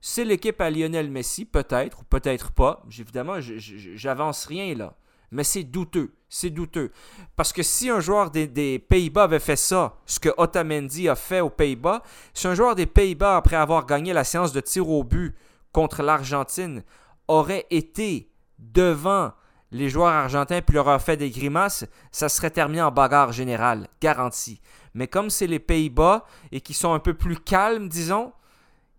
[0.00, 2.82] C'est l'équipe à Lionel Messi, peut-être ou peut-être pas.
[2.98, 4.94] Évidemment, j'avance rien là.
[5.30, 6.14] Mais c'est douteux.
[6.28, 6.90] C'est douteux.
[7.36, 11.40] Parce que si un joueur des, Pays-Bas avait fait ça, ce que Otamendi a fait
[11.40, 12.02] aux Pays-Bas,
[12.34, 15.34] si un joueur des Pays-Bas, après avoir gagné la séance de tir au but
[15.72, 16.82] contre l'Argentine,
[17.26, 19.32] aurait été devant
[19.70, 23.86] les joueurs argentins puis leur a fait des grimaces, ça serait terminé en bagarre générale,
[24.00, 24.60] garanti.
[24.94, 28.32] Mais comme c'est les Pays-Bas et qui sont un peu plus calmes, disons,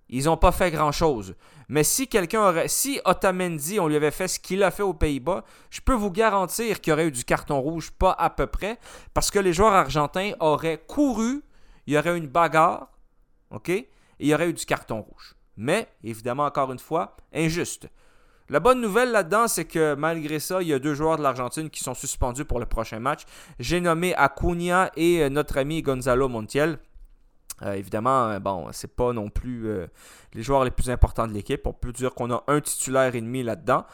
[0.09, 1.35] ils n'ont pas fait grand-chose.
[1.67, 2.67] Mais si quelqu'un aurait.
[2.67, 6.11] Si Otamendi, on lui avait fait ce qu'il a fait aux Pays-Bas, je peux vous
[6.11, 8.79] garantir qu'il y aurait eu du carton rouge, pas à peu près,
[9.13, 11.43] parce que les joueurs argentins auraient couru,
[11.85, 12.89] il y aurait eu une bagarre,
[13.51, 13.69] OK?
[13.69, 13.87] Et
[14.19, 15.35] il y aurait eu du carton rouge.
[15.57, 17.87] Mais, évidemment, encore une fois, injuste.
[18.51, 21.69] La bonne nouvelle là-dedans, c'est que malgré ça, il y a deux joueurs de l'Argentine
[21.69, 23.21] qui sont suspendus pour le prochain match.
[23.59, 26.79] J'ai nommé Acuna et euh, notre ami Gonzalo Montiel.
[27.63, 29.87] Euh, évidemment, euh, bon, c'est pas non plus euh,
[30.33, 31.65] les joueurs les plus importants de l'équipe.
[31.67, 33.85] On peut dire qu'on a un titulaire et demi là-dedans.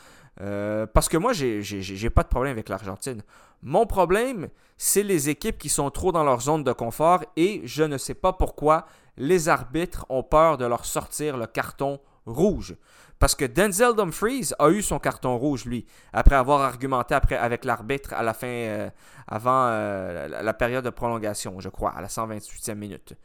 [0.93, 3.21] parce que moi, j'ai pas de problème avec l'Argentine.
[3.63, 7.84] Mon problème, c'est les équipes qui sont trop dans leur zone de confort et je
[7.84, 8.86] ne sais pas pourquoi
[9.17, 12.75] les arbitres ont peur de leur sortir le carton rouge.
[13.17, 18.13] Parce que Denzel Dumfries a eu son carton rouge, lui, après avoir argumenté avec l'arbitre
[18.13, 18.89] à la fin,
[19.25, 23.15] avant la période de prolongation, je crois, à la 128e minute.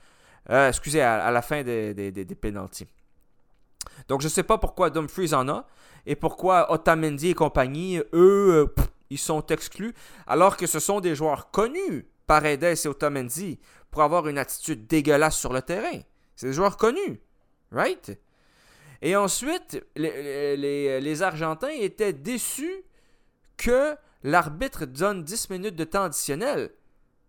[0.50, 2.88] Euh, excusez, à, la fin des, des, pénalties.
[4.08, 5.66] Donc, je ne sais pas pourquoi Dumfries en a
[6.06, 9.94] et pourquoi Otamendi et compagnie, eux, euh, ils sont exclus,
[10.26, 13.58] alors que ce sont des joueurs connus, Paredes et Otamendi,
[13.90, 16.00] pour avoir une attitude dégueulasse sur le terrain.
[16.36, 17.20] C'est des joueurs connus,
[17.70, 18.18] right?
[19.02, 22.82] Et ensuite, les, les, les Argentins étaient déçus
[23.56, 26.70] que l'arbitre donne 10 minutes de temps additionnel.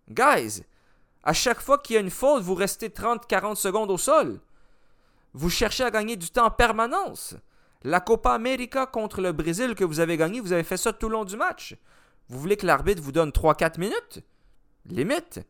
[0.09, 0.63] Guys,
[1.23, 4.39] à chaque fois qu'il y a une faute, vous restez 30-40 secondes au sol.
[5.33, 7.35] Vous cherchez à gagner du temps en permanence.
[7.83, 11.07] La Copa América contre le Brésil que vous avez gagné, vous avez fait ça tout
[11.07, 11.75] le long du match.
[12.29, 14.19] Vous voulez que l'arbitre vous donne 3-4 minutes?
[14.85, 15.41] Limite.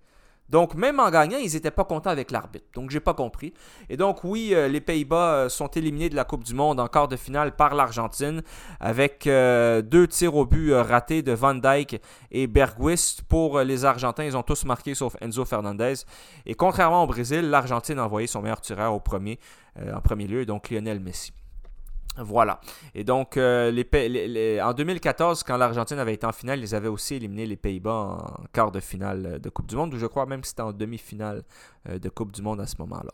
[0.52, 2.66] Donc, même en gagnant, ils n'étaient pas contents avec l'arbitre.
[2.74, 3.54] Donc, j'ai pas compris.
[3.90, 6.88] Et donc, oui, euh, les Pays-Bas euh, sont éliminés de la Coupe du Monde en
[6.88, 8.44] quart de finale par l'Argentine
[8.82, 13.22] avec euh, deux tirs au but ratés de Van Dyke et Bergwist.
[13.24, 15.94] Pour les Argentins, ils ont tous marqué sauf Enzo Fernandez.
[16.46, 19.40] Et contrairement au Brésil, l'Argentine a envoyé son meilleur tireur au premier,
[19.78, 21.32] en premier lieu, donc Lionel Messi.
[22.18, 22.60] Voilà.
[22.94, 23.72] Et donc, euh,
[24.62, 28.44] en 2014, quand l'Argentine avait été en finale, ils avaient aussi éliminé les Pays-Bas en
[28.52, 31.44] quart de finale de Coupe du Monde, ou je crois même que c'était en demi-finale
[31.90, 33.14] euh, de Coupe du Monde à ce moment-là.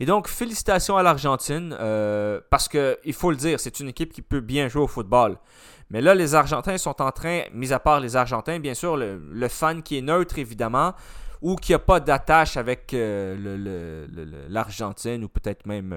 [0.00, 4.22] Et donc, félicitations à l'Argentine, euh, parce qu'il faut le dire, c'est une équipe qui
[4.22, 5.36] peut bien jouer au football.
[5.90, 9.48] Mais là, les Argentins sont en train, mis à part les Argentins, bien sûr, le,
[9.48, 10.94] fan qui est neutre, évidemment,
[11.42, 12.94] ou qui n'a pas d'attache avec
[14.48, 15.94] l'Argentine, ou peut-être même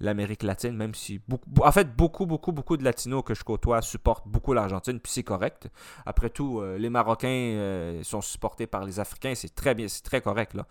[0.00, 3.82] l'Amérique latine, même si beaucoup, en fait beaucoup, beaucoup, beaucoup de latinos que je côtoie
[3.82, 5.68] supportent beaucoup l'Argentine, puis c'est correct.
[6.06, 10.02] Après tout, euh, les Marocains euh, sont supportés par les Africains, c'est très bien, c'est
[10.02, 10.66] très correct là.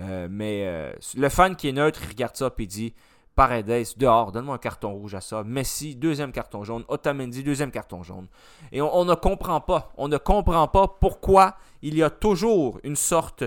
[0.00, 2.94] Euh, mais le fan qui est neutre, il regarde ça puis dit
[3.34, 5.42] Paredes, dehors, donne-moi un carton rouge à ça.
[5.42, 6.84] Messi, deuxième carton jaune.
[6.88, 8.26] Otamendi, deuxième carton jaune.
[8.72, 12.96] Et on, ne comprend pas, on ne comprend pas pourquoi il y a toujours une
[12.96, 13.44] sorte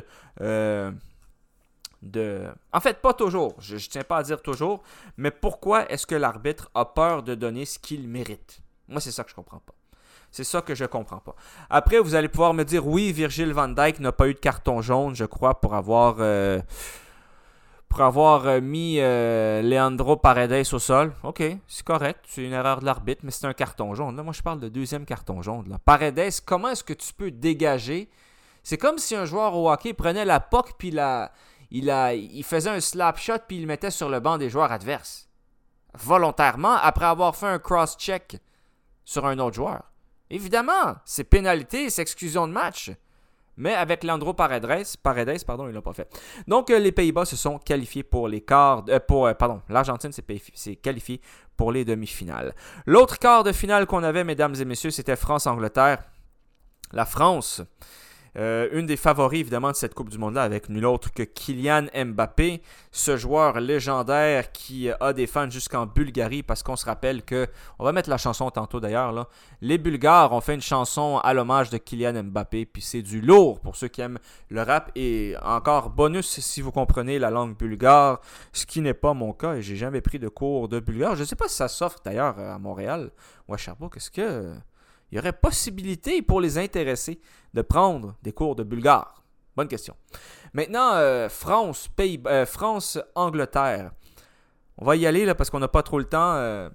[2.73, 4.83] en fait, pas toujours, je ne tiens pas à dire toujours,
[5.17, 8.61] mais pourquoi est-ce que l'arbitre a peur de donner ce qu'il mérite?
[8.87, 9.73] Moi, c'est ça que je comprends pas.
[10.31, 11.33] C'est ça que je comprends pas.
[11.69, 14.81] Après, vous allez pouvoir me dire, oui, Virgil van Dijk n'a pas eu de carton
[14.81, 16.59] jaune, je crois, pour avoir, euh,
[17.87, 21.13] pour avoir euh, mis euh, Leandro Paredes au sol.
[21.23, 24.17] Ok, c'est correct, c'est une erreur de l'arbitre, mais c'est un carton jaune.
[24.17, 25.69] Là, moi, je parle de deuxième carton jaune.
[25.69, 25.77] Là.
[25.79, 28.09] Paredes, comment est-ce que tu peux dégager?
[28.61, 31.31] C'est comme si un joueur au hockey prenait la POC puis la
[31.71, 35.29] il, faisait un slap shot puis il mettait sur le banc des joueurs adverses.
[35.97, 38.37] Volontairement, après avoir fait un cross-check
[39.03, 39.83] sur un autre joueur.
[40.29, 42.91] Évidemment, c'est pénalité, c'est exclusion de match.
[43.57, 44.67] Mais avec Leandro Paredes,
[45.01, 46.09] Paredes pardon, il l'a pas fait.
[46.47, 49.33] Donc euh, les Pays-Bas se sont qualifiés pour les quarts, euh, euh,
[49.69, 51.21] l'Argentine s'est qualifiée
[51.55, 52.53] pour les demi-finales.
[52.85, 56.03] L'autre quart de finale qu'on avait, mesdames et messieurs, c'était France-Angleterre.
[56.91, 57.61] La France
[58.37, 61.85] euh, une des favoris évidemment de cette Coupe du Monde-là avec nul autre que Kylian
[61.95, 67.47] Mbappé, ce joueur légendaire qui a des fans jusqu'en Bulgarie parce qu'on se rappelle que,
[67.79, 69.27] on va mettre la chanson tantôt d'ailleurs, là,
[69.61, 73.61] les Bulgares ont fait une chanson à l'hommage de Kylian Mbappé, puis c'est du lourd
[73.61, 74.19] pour ceux qui aiment
[74.49, 78.19] le rap et encore bonus si vous comprenez la langue bulgare,
[78.51, 81.15] ce qui n'est pas mon cas et j'ai jamais pris de cours de bulgare.
[81.15, 83.11] Je ne sais pas si ça s'offre d'ailleurs à Montréal
[83.47, 83.97] ou à Sherbrooke.
[83.97, 84.53] Est-ce que
[85.11, 87.19] il y aurait possibilité pour les intéressés
[87.55, 89.23] de prendre des cours de bulgare?
[89.55, 89.95] Bonne question.
[90.53, 93.91] Maintenant, euh, France, Pays, euh, France, Angleterre.
[94.77, 96.33] On va y aller là, parce qu'on n'a pas trop le temps.
[96.35, 96.69] Euh,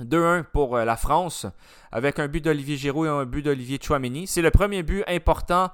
[0.00, 1.46] 2-1 pour euh, la France,
[1.92, 4.26] avec un but d'Olivier Giroud et un but d'Olivier Chouameni.
[4.26, 5.70] C'est le premier but important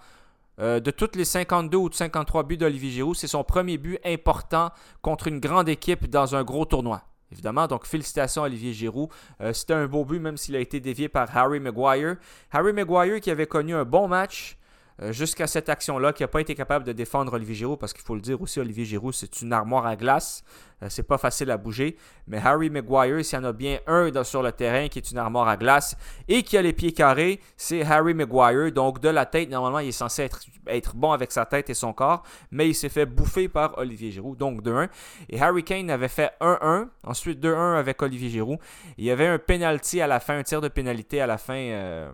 [0.59, 3.15] de toutes les 52 ou 53 buts d'Olivier Giroud.
[3.15, 4.71] C'est son premier but important
[5.03, 7.05] contre une grande équipe dans un gros tournoi.
[7.33, 9.11] Évidemment, donc félicitations à Olivier Giroud.
[9.41, 12.17] Euh, c'était un beau but, même s'il a été dévié par Harry Maguire.
[12.53, 14.58] Harry Maguire qui avait connu un bon match
[15.11, 18.15] jusqu'à cette action-là, qui n'a pas été capable de défendre Olivier Giroud, parce qu'il faut
[18.15, 20.43] le dire aussi, Olivier Giroud, c'est une armoire à glace.
[20.83, 21.97] Euh, c'est pas facile à bouger.
[22.27, 25.19] Mais Harry Maguire, s'il y en a bien un sur le terrain qui est une
[25.19, 25.97] armoire à glace
[26.29, 28.73] et qui a les pieds carrés, c'est Harry Maguire.
[28.73, 31.75] Donc de la tête, normalement, il est censé être, être bon avec sa tête et
[31.75, 34.39] son corps, mais il s'est fait bouffer par Olivier Giroud.
[34.39, 34.89] Donc 2-1.
[35.31, 38.59] Et Harry Kane avait fait 1-1, ensuite 2-1 avec Olivier Giroud.
[38.97, 41.57] Il y avait un penalty à la fin, un tir de pénalité à la fin.
[41.57, 42.11] Euh,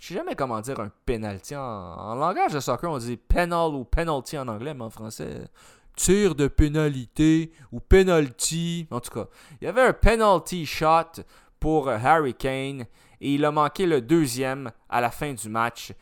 [0.00, 1.56] je sais jamais comment dire un penalty.
[1.56, 5.48] En, langage de soccer, on dit penal ou penalty en anglais, mais en français,
[5.96, 8.86] tir de pénalité ou penalty.
[8.90, 9.28] En tout cas,
[9.60, 11.22] il y avait un penalty shot
[11.60, 12.86] pour Harry Kane
[13.20, 15.92] et il a manqué le deuxième à la fin du match.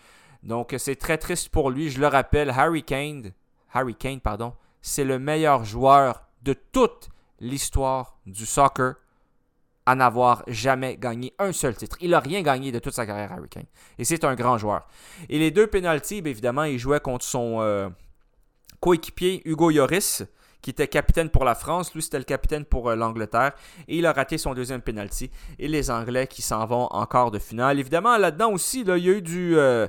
[0.43, 1.89] Donc c'est très triste pour lui.
[1.89, 3.33] Je le rappelle, Harry Kane,
[3.73, 8.97] Harry Kane, pardon, c'est le meilleur joueur de toute l'histoire du soccer
[9.87, 11.97] à n'avoir jamais gagné un seul titre.
[12.01, 13.67] Il n'a rien gagné de toute sa carrière, Harry Kane.
[13.99, 14.87] Et c'est un grand joueur.
[15.29, 17.89] Et les deux pénalties, évidemment, il jouait contre son euh,
[18.81, 20.23] coéquipier Hugo Lloris,
[20.61, 21.93] qui était capitaine pour la France.
[21.95, 23.53] Lui, c'était le capitaine pour euh, l'Angleterre.
[23.89, 25.31] Et il a raté son deuxième penalty.
[25.59, 27.81] Et les Anglais qui s'en vont encore de finale.
[27.81, 29.57] Évidemment, là-dedans aussi, là, il y a eu du...
[29.57, 29.89] Euh,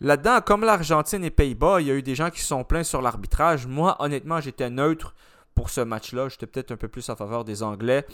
[0.00, 3.02] là-dedans, comme l'Argentine et Pays-Bas, il y a eu des gens qui sont plaints sur
[3.02, 3.68] l'arbitrage.
[3.68, 5.14] Moi, honnêtement, j'étais neutre
[5.54, 6.28] pour ce match-là.
[6.28, 8.04] J'étais peut-être un peu plus en faveur des Anglais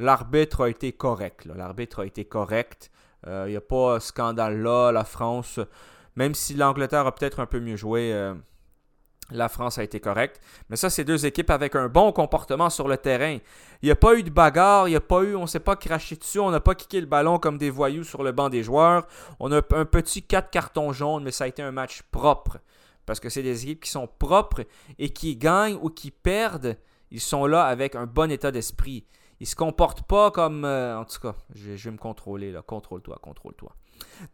[0.00, 1.46] l'arbitre a été correct.
[1.54, 2.90] L'arbitre a été correct.
[3.24, 4.90] Il euh, n'y a pas de scandale là.
[4.92, 5.60] La France,
[6.16, 8.34] même si l'Angleterre a peut-être un peu mieux joué, euh,
[9.30, 10.40] la France a été correcte.
[10.68, 13.38] Mais ça, c'est deux équipes avec un bon comportement sur le terrain.
[13.82, 15.60] Il n'y a pas eu de bagarre, il n'y a pas eu, on ne s'est
[15.60, 18.48] pas craché dessus, on n'a pas kické le ballon comme des voyous sur le banc
[18.48, 19.06] des joueurs.
[19.38, 22.58] On a un petit 4 cartons jaunes, mais ça a été un match propre.
[23.06, 24.64] Parce que c'est des équipes qui sont propres
[24.98, 26.76] et qui gagnent ou qui perdent.
[27.10, 29.04] Ils sont là avec un bon état d'esprit
[29.40, 30.64] il se comporte pas comme.
[30.64, 32.62] Euh, en tout cas, je, vais me contrôler là.
[32.62, 33.74] Contrôle-toi, contrôle-toi.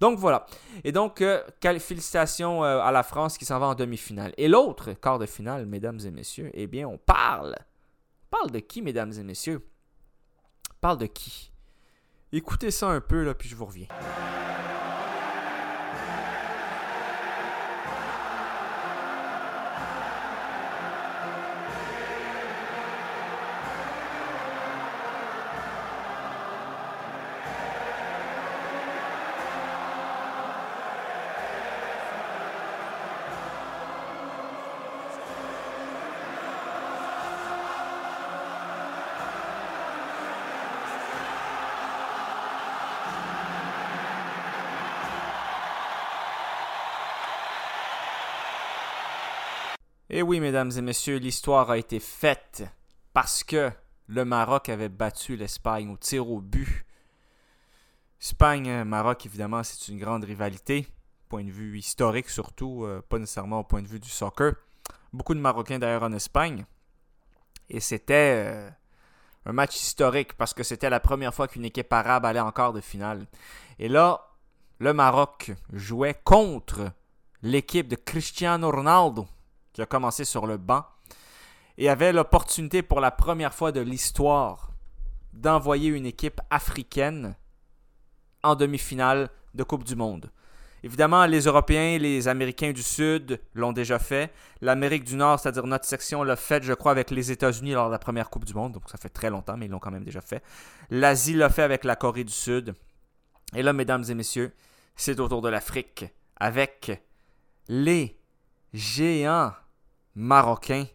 [0.01, 0.47] Donc voilà.
[0.85, 1.43] Et donc, euh,
[1.79, 4.33] félicitations euh, à la France qui s'en va en demi-finale.
[4.37, 7.57] Et l'autre quart de finale, mesdames et messieurs, eh bien, on parle.
[8.31, 9.65] Parle de qui, mesdames et messieurs?
[10.81, 11.53] Parle de qui?
[12.33, 13.87] Écoutez ça un peu, là, puis je vous reviens.
[50.17, 52.65] Et eh oui, mesdames et messieurs, l'histoire a été faite
[53.13, 53.71] parce que
[54.07, 56.87] le Maroc avait battu l'Espagne au tir au but.
[58.19, 60.87] Espagne-Maroc, évidemment, c'est une grande rivalité,
[61.29, 64.55] point de vue historique surtout, euh, pas nécessairement au point de vue du soccer.
[65.13, 66.65] Beaucoup de Marocains d'ailleurs en Espagne.
[67.69, 68.71] Et c'était euh,
[69.45, 72.81] un match historique parce que c'était la première fois qu'une équipe arabe allait encore de
[72.81, 73.27] finale.
[73.79, 74.27] Et là,
[74.79, 76.91] le Maroc jouait contre
[77.43, 79.27] l'équipe de Cristiano Ronaldo
[79.77, 80.87] qui a commencé sur le banc
[81.77, 84.71] et avait l'opportunité pour la première fois de l'histoire
[85.35, 87.37] d'envoyer une équipe africaine
[88.43, 90.31] en demi-finale de Coupe du Monde.
[90.83, 94.33] Évidemment, les Européens, les Américains du Sud l'ont déjà fait.
[94.63, 97.93] L'Amérique du Nord, c'est-à-dire notre section, l'a fait, je crois, avec les États-Unis lors de
[97.93, 98.73] la première Coupe du Monde.
[98.73, 100.43] Donc ça fait très longtemps, mais ils l'ont quand même déjà fait.
[100.89, 102.75] L'Asie l'a fait avec la Corée du Sud.
[103.55, 104.55] Et là, mesdames et messieurs,
[104.95, 107.03] c'est autour de l'Afrique avec
[107.69, 108.19] les
[108.73, 109.53] géants
[110.17, 110.87] Marocains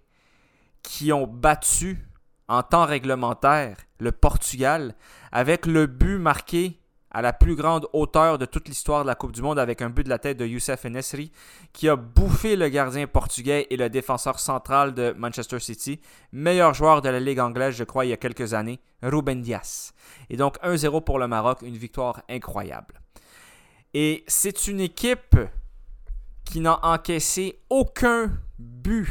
[0.83, 2.05] qui ont battu
[2.47, 4.95] en temps réglementaire le Portugal
[5.31, 6.81] avec le but marqué
[7.11, 9.89] à la plus grande hauteur de toute l'histoire de la Coupe du Monde avec un
[9.89, 11.31] but de la tête de Youssef Enesri
[11.73, 15.99] qui a bouffé le gardien portugais et le défenseur central de Manchester City,
[16.31, 19.93] meilleur joueur de la Ligue anglaise je crois il y a quelques années, Ruben Dias.
[20.29, 23.01] Et donc 1-0 pour le Maroc, une victoire incroyable.
[23.93, 25.37] Et c'est une équipe
[26.45, 28.31] qui n'a encaissé aucun
[28.61, 29.07] but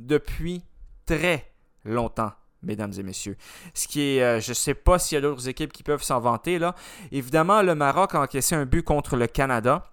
[0.00, 0.62] depuis
[1.06, 1.50] très
[1.84, 3.36] longtemps, mesdames et messieurs.
[3.74, 6.02] Ce qui est, euh, je ne sais pas s'il y a d'autres équipes qui peuvent
[6.02, 6.74] s'en vanter là.
[7.10, 9.90] Évidemment, le Maroc a encaissé un but contre le Canada.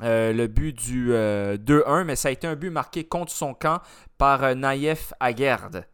[0.00, 3.54] Euh, le but du 2-1, euh, mais ça a été un but marqué contre son
[3.54, 3.80] camp
[4.18, 5.86] par Naïef Aguerd.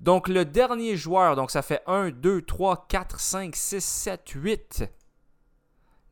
[0.00, 4.84] Donc le dernier joueur, donc ça fait 1, 2, 3, 4, 5, 6, 7, 8,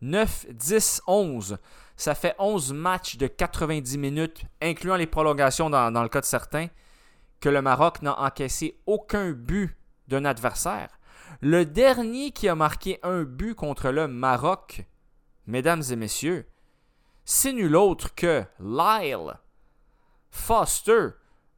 [0.00, 1.58] 9, 10, 11.
[1.96, 6.68] Ça fait 11 matchs de 90 minutes, incluant les prolongations dans, le cas de certains,
[7.40, 9.76] que le Maroc n'a encaissé aucun but
[10.08, 10.88] d'un adversaire.
[11.40, 14.84] Le dernier qui a marqué un but contre le Maroc,
[15.46, 16.46] mesdames et messieurs,
[17.24, 19.34] c'est nul autre que Lyle
[20.30, 21.08] Foster,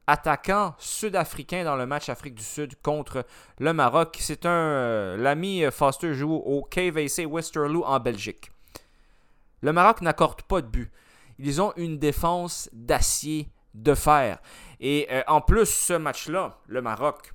[0.07, 3.25] attaquant sud-africain dans le match Afrique du Sud contre
[3.59, 4.17] le Maroc.
[4.19, 8.51] C'est un euh, l'ami Foster joue au KVC Westerlo en Belgique.
[9.61, 10.91] Le Maroc n'accorde pas de but.
[11.37, 14.39] Ils ont une défense d'acier de fer.
[14.79, 17.33] Et euh, en plus, ce match-là, le Maroc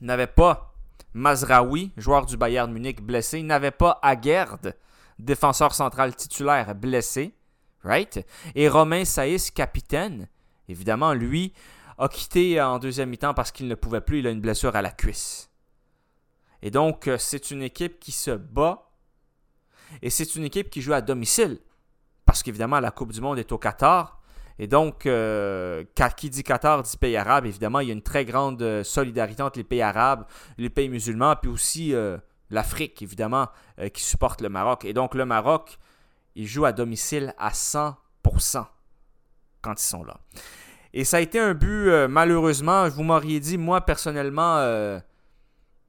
[0.00, 0.74] n'avait pas
[1.14, 3.42] Mazraoui, joueur du Bayern Munich, blessé.
[3.42, 4.74] N'avait pas Aguerd,
[5.18, 7.34] défenseur central titulaire, blessé.
[7.82, 8.26] Right?
[8.54, 10.28] Et Romain Saïs, capitaine,
[10.68, 11.52] évidemment, lui,
[11.98, 14.20] a quitté en deuxième mi-temps parce qu'il ne pouvait plus.
[14.20, 15.50] Il a une blessure à la cuisse.
[16.62, 18.90] Et donc, euh, c'est une équipe qui se bat.
[20.02, 21.58] Et c'est une équipe qui joue à domicile.
[22.24, 24.20] Parce qu'évidemment, la Coupe du Monde est au Qatar.
[24.58, 25.84] Et donc, euh,
[26.16, 29.42] qui dit Qatar dit pays arabe, évidemment, il y a une très grande euh, solidarité
[29.42, 30.24] entre les pays arabes,
[30.58, 32.18] les pays musulmans, puis aussi euh,
[32.50, 33.48] l'Afrique, évidemment,
[33.92, 34.84] qui supporte le Maroc.
[34.84, 35.78] Et donc, le Maroc,
[36.36, 37.94] il joue à domicile à 100%
[39.60, 40.18] quand ils sont là.
[40.92, 45.00] Et ça a été un but, malheureusement, vous m'auriez dit, moi, personnellement,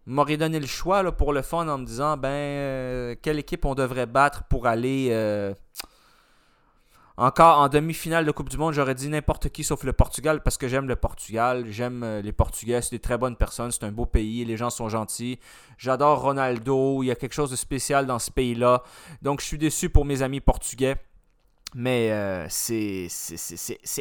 [0.05, 3.75] m'aurais donné le choix pour le fun en me disant, ben, euh, quelle équipe on
[3.75, 5.09] devrait battre pour aller...
[5.11, 5.53] euh,
[7.17, 10.57] encore en demi-finale de Coupe du Monde, j'aurais dit n'importe qui sauf le Portugal parce
[10.57, 11.63] que j'aime le Portugal.
[11.69, 14.69] J'aime euh, les Portugais, c'est des très bonnes personnes, c'est un beau pays, les gens
[14.69, 15.39] sont gentils.
[15.77, 18.83] J'adore Ronaldo, il y a quelque chose de spécial dans ce pays-là.
[19.21, 20.97] Donc je suis déçu pour mes amis portugais.
[21.77, 23.09] Mais c'est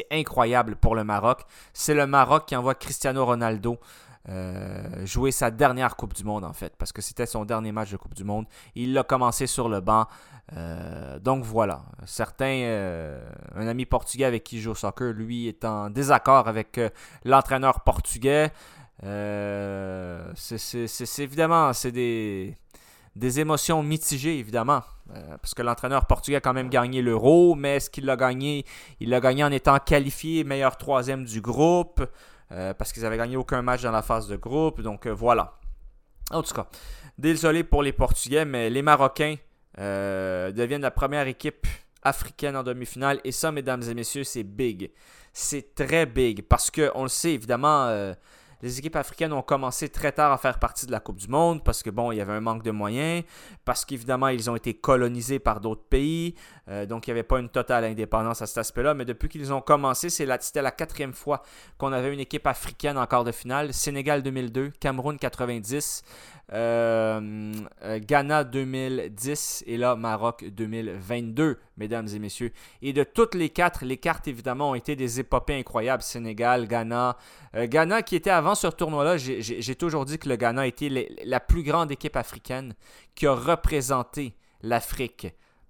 [0.09, 1.41] incroyable pour le Maroc.
[1.73, 3.79] C'est le Maroc qui envoie Cristiano Ronaldo
[4.27, 7.91] euh, jouer sa dernière Coupe du Monde, en fait, parce que c'était son dernier match
[7.91, 8.45] de Coupe du Monde.
[8.73, 10.07] Il l'a commencé sur le banc.
[10.53, 11.83] Euh, donc voilà.
[12.05, 13.23] Certains, euh,
[13.55, 16.79] un ami portugais avec qui je joue au soccer, lui, est en désaccord avec
[17.23, 18.51] l'entraîneur portugais.
[19.03, 22.55] C'est- évidemment, c'est des,
[23.39, 24.81] émotions mitigées, évidemment.
[25.39, 28.65] Parce que l'entraîneur portugais a quand même gagné l'euro, mais est-ce qu'il l'a gagné?
[28.99, 32.03] Il l'a gagné en étant qualifié meilleur troisième du groupe,
[32.51, 34.81] euh, parce qu'ils n'avaient gagné aucun match dans la phase de groupe.
[34.81, 35.59] Donc euh, voilà.
[36.31, 36.67] En tout cas,
[37.17, 39.35] désolé pour les Portugais, mais les Marocains
[39.79, 41.67] euh, deviennent la première équipe
[42.01, 43.19] africaine en demi-finale.
[43.23, 44.91] Et ça, mesdames et messieurs, c'est big.
[45.33, 46.43] C'est très big.
[46.47, 48.13] Parce que on le sait, évidemment,
[48.61, 51.63] les équipes africaines ont commencé très tard à faire partie de la Coupe du Monde
[51.63, 53.23] parce que bon, il y avait un manque de moyens,
[53.65, 56.35] parce qu'évidemment, ils ont été colonisés par d'autres pays,
[56.69, 58.93] euh, donc il n'y avait pas une totale indépendance à cet aspect-là.
[58.93, 61.43] Mais depuis qu'ils ont commencé, c'est la- c'était la quatrième fois
[61.77, 63.73] qu'on avait une équipe africaine en quart de finale.
[63.73, 66.03] Sénégal 2002, Cameroun 90,
[66.53, 67.51] euh,
[67.83, 72.51] euh, Ghana 2010 et là Maroc 2022, mesdames et messieurs.
[72.81, 76.03] Et de toutes les quatre, les cartes évidemment ont été des épopées incroyables.
[76.03, 77.17] Sénégal, Ghana.
[77.55, 81.39] Euh, Ghana qui était avant ce tournoi-là, j'ai- toujours dit que le Ghana était la
[81.39, 82.73] plus grande équipe africaine
[83.15, 85.27] qui a représenté l'Afrique.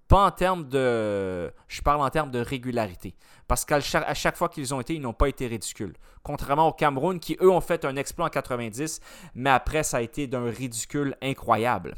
[0.08, 1.52] Pas en termes de...
[1.68, 3.16] Je parle en termes de régularité.
[3.48, 5.96] Parce qu'à chaque, fois qu'ils ont été, ils n'ont pas été ridicules.
[6.24, 9.00] Contrairement au Cameroun, qui eux ont fait un exploit en 90,
[9.36, 11.96] mais après, ça a été d'un ridicule incroyable.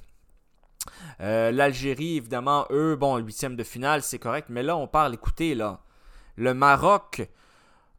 [1.22, 4.48] Euh, L'Algérie, évidemment, eux, bon, huitième de finale, c'est correct.
[4.50, 5.80] Mais là, on parle, écoutez, là,
[6.36, 7.28] le Maroc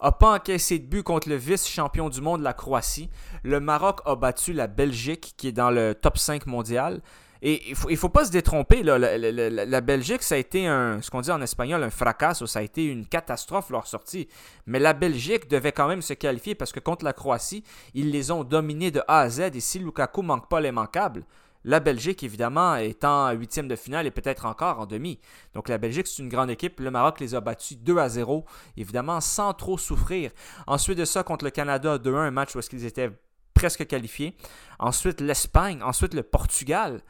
[0.01, 3.11] a pas encaissé de but contre le vice-champion du monde, la Croatie.
[3.43, 7.03] Le Maroc a battu la Belgique, qui est dans le top 5 mondial.
[7.43, 11.11] Et il faut, faut pas se détromper, là, la, Belgique, ça a été un, ce
[11.11, 14.29] qu'on dit en espagnol, un fracasso, ça a été une catastrophe leur sortie.
[14.67, 17.65] Mais la Belgique devait quand même se qualifier parce que contre la Croatie,
[17.95, 19.41] ils les ont dominés de A à Z.
[19.55, 21.25] Et si Lukaku manque pas les manquables,
[21.65, 25.21] la Belgique, évidemment, est en huitième de finale et peut-être encore en demi.
[25.55, 26.81] Donc la Belgique, c'est une grande équipe.
[26.81, 28.45] Le Maroc les a battus 2 à 0,
[28.77, 30.31] évidemment, sans trop souffrir.
[30.67, 33.11] Ensuite de ça, contre le Canada, 2-1, un match où est-ce qu'ils étaient
[33.55, 34.37] presque qualifiés.
[34.79, 35.83] Ensuite, l'Espagne.
[35.83, 37.03] Ensuite, le Portugal.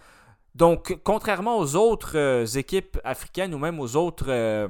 [0.59, 4.67] Donc, contrairement aux autres euh, équipes africaines ou même aux autres euh,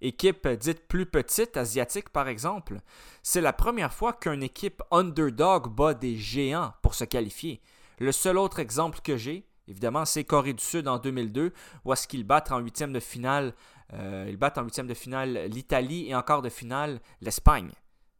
[0.00, 2.78] équipes dites plus petites, asiatiques par exemple,
[3.22, 7.62] c'est la première fois qu'une équipe underdog bat des géants pour se qualifier.
[8.00, 11.52] Le seul autre exemple que j'ai, évidemment, c'est Corée du Sud en 2002,
[11.84, 13.54] où est-ce qu'ils battent en huitième de finale,
[13.92, 17.70] euh, ils battent en huitième de finale l'Italie et en quart de finale l'Espagne.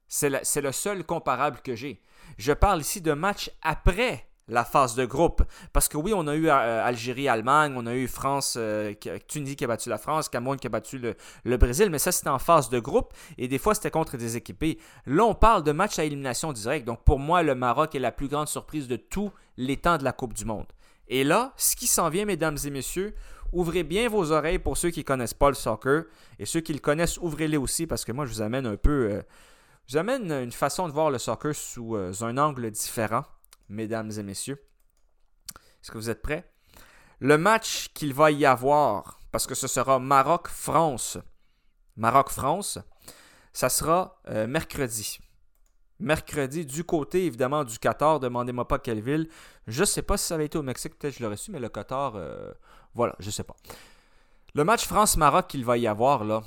[0.06, 2.00] C'est le, seul comparable que j'ai.
[2.38, 5.42] Je parle ici de match après la phase de groupe.
[5.72, 8.94] Parce que oui, on a eu euh, Algérie-Allemagne, on a eu France, euh,
[9.26, 12.28] Tunisie qui a battu la France, Cameroun qui a battu le, Brésil, mais ça c'était
[12.28, 14.78] en phase de groupe et des fois c'était contre des équipés.
[15.06, 16.86] Là, on parle de match à élimination directe.
[16.86, 20.04] Donc pour moi, le Maroc est la plus grande surprise de tous les temps de
[20.04, 20.66] la Coupe du Monde.
[21.08, 23.14] Et là, ce qui s'en vient, mesdames et messieurs,
[23.52, 26.04] ouvrez bien vos oreilles pour ceux qui ne connaissent pas le soccer
[26.38, 29.10] et ceux qui le connaissent, ouvrez-les aussi parce que moi je vous amène un peu.
[29.10, 29.22] Euh,
[29.86, 33.22] je vous amène une façon de voir le soccer sous un angle différent
[33.68, 34.62] mesdames et messieurs.
[35.82, 36.50] Est-ce que vous êtes prêts?
[37.20, 41.18] Le match qu'il va y avoir, parce que ce sera Maroc-France.
[41.96, 42.78] Maroc-France,
[43.52, 45.18] ça sera euh, mercredi.
[45.98, 49.28] Mercredi, du côté évidemment du Qatar, demandez-moi pas quelle ville.
[49.66, 51.58] Je ne sais pas si ça avait été au Mexique, peut-être je l'aurais su, mais
[51.58, 52.52] le Qatar, euh,
[52.94, 53.56] voilà, je ne sais pas.
[54.54, 56.42] Le match France-Maroc qu'il va y avoir, là,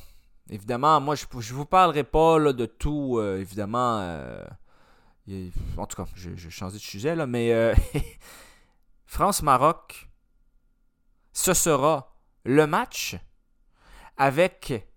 [0.49, 4.01] évidemment, moi je ne vous parlerai pas de tout, euh, évidemment
[5.77, 7.73] en tout cas, je, changé de sujet là, mais euh,
[9.05, 10.09] France-Maroc,
[11.34, 13.15] ce sera le match
[14.17, 14.88] avec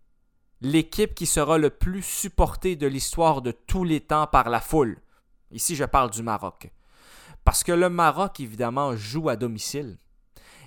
[0.61, 4.99] l'équipe qui sera le plus supportée de l'histoire de tous les temps par la foule.
[5.51, 6.71] Ici, je parle du Maroc.
[7.45, 9.99] Parce que le Maroc, évidemment, joue à domicile.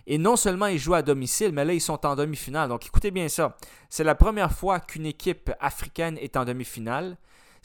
[0.08, 2.70] Et non seulement ils jouent à domicile, mais là, ils sont en demi-finale.
[2.70, 3.58] Donc écoutez bien ça.
[3.90, 7.18] C'est la première fois qu'une équipe africaine est en demi-finale.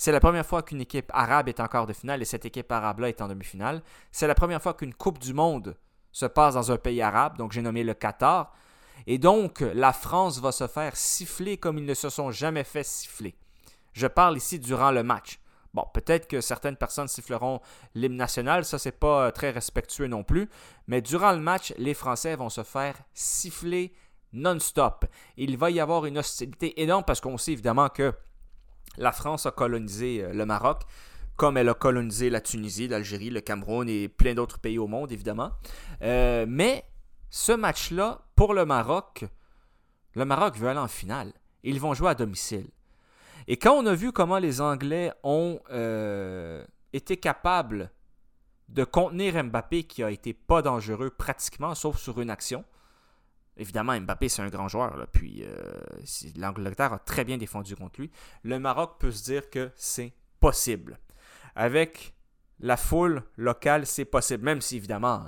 [0.02, 2.72] C'est la première fois qu'une équipe arabe est en quart de finale et cette équipe
[2.72, 3.82] arabe-là est en demi-finale.
[4.10, 5.76] C'est la première fois qu'une Coupe du Monde
[6.10, 8.50] se passe dans un pays arabe, donc j'ai nommé le Qatar.
[9.06, 12.82] Et donc, la France va se faire siffler comme ils ne se sont jamais fait
[12.82, 13.36] siffler.
[13.92, 15.38] Je parle ici durant le match.
[15.74, 17.60] Bon, peut-être que certaines personnes siffleront
[17.94, 20.48] l'hymne national, ça c'est pas euh, très respectueux non plus,
[20.86, 23.92] mais durant le match, les Français vont se faire siffler
[24.32, 25.04] non-stop.
[25.36, 28.14] Il va y avoir une hostilité énorme parce qu'on sait évidemment que
[28.98, 30.82] la France a colonisé euh, le Maroc,
[31.36, 35.10] comme elle a colonisé la Tunisie, l'Algérie, le Cameroun et plein d'autres pays au monde,
[35.10, 35.52] évidemment.
[36.02, 36.84] Euh, mais
[37.30, 39.24] ce match-là, pour le Maroc,
[40.14, 41.32] le Maroc veut aller en finale.
[41.62, 42.68] Ils vont jouer à domicile.
[43.46, 47.90] Et quand on a vu comment les Anglais ont euh, été capables
[48.68, 52.64] de contenir Mbappé, qui a été pas dangereux pratiquement, sauf sur une action,
[53.60, 55.06] Évidemment, Mbappé, c'est un grand joueur.
[55.12, 55.52] puis euh,
[56.36, 58.10] l'Angleterre a très bien défendu contre lui.
[58.42, 60.98] Le Maroc peut se dire que c'est possible.
[61.54, 62.14] Avec
[62.60, 64.44] la foule locale, c'est possible.
[64.44, 65.26] Même si, évidemment,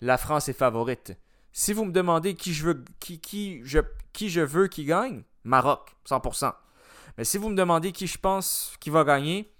[0.00, 1.16] la France est favorite.
[1.52, 6.52] Si vous me demandez qui je veux, qui, gagne, Maroc, 100%.
[7.16, 9.52] Mais si vous me demandez qui je pense qui va gagner,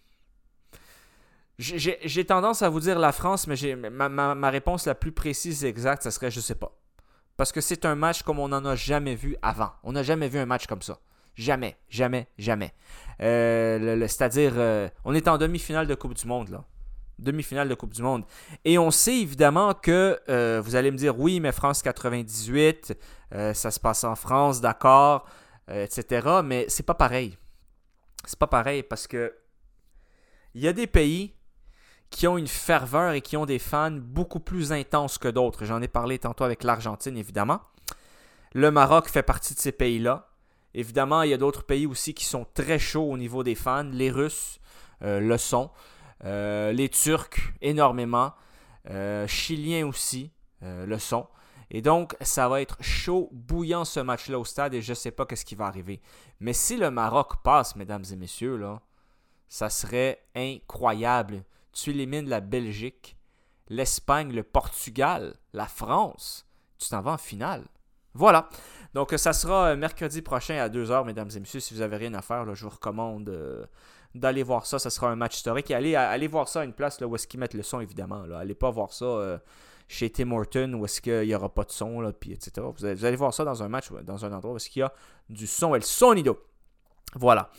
[1.60, 6.02] j'ai tendance à vous dire la France, mais ma, réponse la plus précise et exacte,
[6.02, 6.78] ça serait je sais pas.
[7.39, 9.70] Parce que c'est un match comme on n'en a jamais vu avant.
[9.84, 10.99] On n'a jamais vu un match comme ça.
[11.36, 12.74] Jamais, jamais, jamais.
[13.22, 16.64] Euh, c'est-à-dire, euh, on est en demi-finale de Coupe du Monde, là.
[17.20, 18.24] Demi-finale de Coupe du Monde.
[18.64, 22.99] Et on sait évidemment que, euh, vous allez me dire, oui, mais France 98,
[23.30, 25.24] ça se passe en France, d'accord,
[25.68, 26.41] etc.
[26.43, 27.39] Mais c'est pas pareil.
[28.24, 29.32] C'est pas pareil parce que
[30.55, 31.38] il y a des pays
[32.11, 35.64] qui ont une ferveur et qui ont des fans beaucoup plus intenses que d'autres.
[35.64, 37.61] J'en ai parlé tantôt avec l'Argentine, évidemment.
[38.52, 40.30] Le Maroc fait partie de ces pays-là.
[40.74, 43.88] Évidemment, il y a d'autres pays aussi qui sont très chauds au niveau des fans.
[43.92, 44.59] Les Russes
[45.02, 45.70] euh, le sont.
[46.24, 48.32] Euh, les Turcs, énormément.
[48.90, 51.28] Euh, Chiliens aussi le sont.
[51.70, 55.12] Et donc, ça va être chaud, bouillant ce match-là au stade et je ne sais
[55.12, 56.00] pas ce qui va arriver.
[56.40, 58.80] Mais si le Maroc passe, mesdames et messieurs, là,
[59.48, 61.44] ça serait incroyable
[61.83, 63.16] tu élimines la Belgique,
[63.68, 66.47] l'Espagne, le Portugal, la France,
[66.79, 67.64] tu t'en vas en finale.
[68.14, 68.49] Voilà.
[68.95, 71.61] Donc, ça sera euh, mercredi prochain à 2h, mesdames et messieurs.
[71.61, 73.64] Si vous n'avez rien à faire, je vous recommande euh,
[74.14, 74.79] d'aller voir ça.
[74.79, 75.70] Ça sera un match historique.
[75.70, 77.81] Et allez, allez voir ça à une place là, où est-ce qu'ils mettent le son,
[77.81, 78.24] évidemment.
[78.24, 78.39] Là.
[78.39, 79.39] Allez pas voir ça euh,
[79.87, 82.66] chez Tim Horton où est-ce qu'il n'y aura pas de son, là, etc.
[82.76, 84.93] Vous allez, voir ça dans un match, dans un endroit où est-ce qu'il y a
[85.29, 86.43] du son et le sonido.
[87.14, 87.50] Voilà.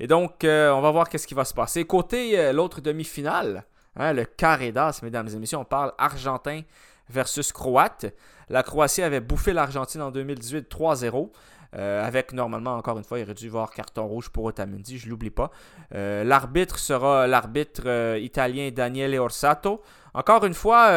[0.00, 1.84] Et donc, euh, on va voir qu'est-ce qui va se passer.
[1.84, 3.64] Côté euh, l'autre demi-finale,
[3.96, 6.62] hein, le carré d'as, mesdames et messieurs, on parle Argentin
[7.08, 8.06] versus Croate.
[8.48, 11.30] La Croatie avait bouffé l'Argentine en 2018 3-0.
[11.76, 15.04] Euh, avec normalement, encore une fois, il aurait dû voir carton rouge pour Otamendi, je
[15.04, 15.50] ne l'oublie pas.
[15.90, 19.82] l'arbitre sera l'arbitre italien Daniele Orsato.
[20.14, 20.88] Encore une fois,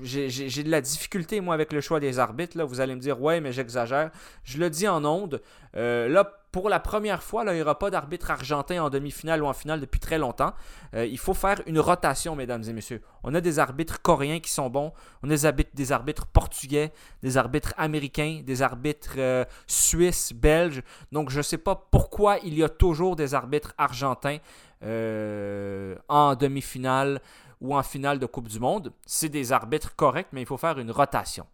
[0.00, 2.62] j'ai de la difficulté, moi, avec le choix des arbitres.
[2.62, 4.10] Vous allez me dire, ouais, mais j'exagère.
[4.44, 5.42] Je le dis en ondes.
[5.74, 9.52] là, pour la première fois, il n'y aura pas d'arbitre argentin en demi-finale ou en
[9.52, 10.54] finale depuis très longtemps.
[10.92, 13.00] Euh, il faut faire une rotation, mesdames et messieurs.
[13.22, 14.92] On a des arbitres coréens qui sont bons,
[15.22, 16.92] on a des arbitres, portugais,
[17.22, 20.82] des arbitres américains, des arbitres euh, suisses, belges.
[21.12, 24.38] Donc, je ne sais pas pourquoi il y a toujours des arbitres argentins
[24.82, 27.20] euh, en demi-finale
[27.60, 28.92] ou en finale de Coupe du Monde.
[29.06, 31.46] C'est des arbitres corrects, mais il faut faire une rotation.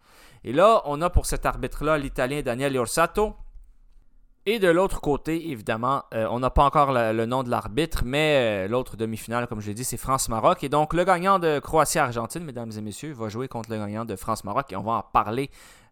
[0.45, 3.35] Et là, on a pour cet arbitre-là l'Italien Daniel Orsato.
[4.47, 8.67] Et de l'autre côté, évidemment, euh, on n'a pas encore le nom de l'arbitre, mais
[8.67, 10.63] euh, l'autre demi-finale, comme je l'ai dit, c'est France-Maroc.
[10.63, 14.17] Et donc, le gagnant de Croatie-Argentine, mesdames et messieurs, va jouer contre le gagnant de
[14.17, 14.71] France-Maroc.
[14.71, 15.49] Et on va en parler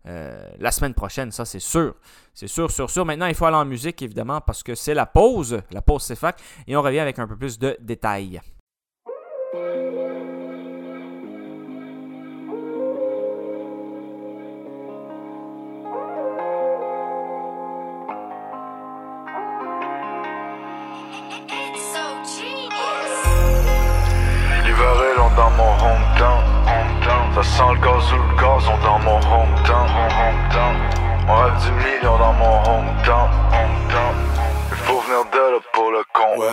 [0.07, 1.94] euh, la semaine prochaine, ça c'est sûr.
[2.34, 3.07] C'est sûr, sûr, sûr.
[3.07, 6.38] Maintenant, il faut aller en musique, évidemment, parce que c'est la pause, la pause CFAC,
[6.66, 8.42] et on revient avec un peu plus de détails.
[27.43, 29.88] Ça sent le gaz ou le gazon dans mon hometown.
[31.28, 33.28] On rêve du million dans mon hometown.
[34.70, 36.45] Il faut venir de là pour le compte.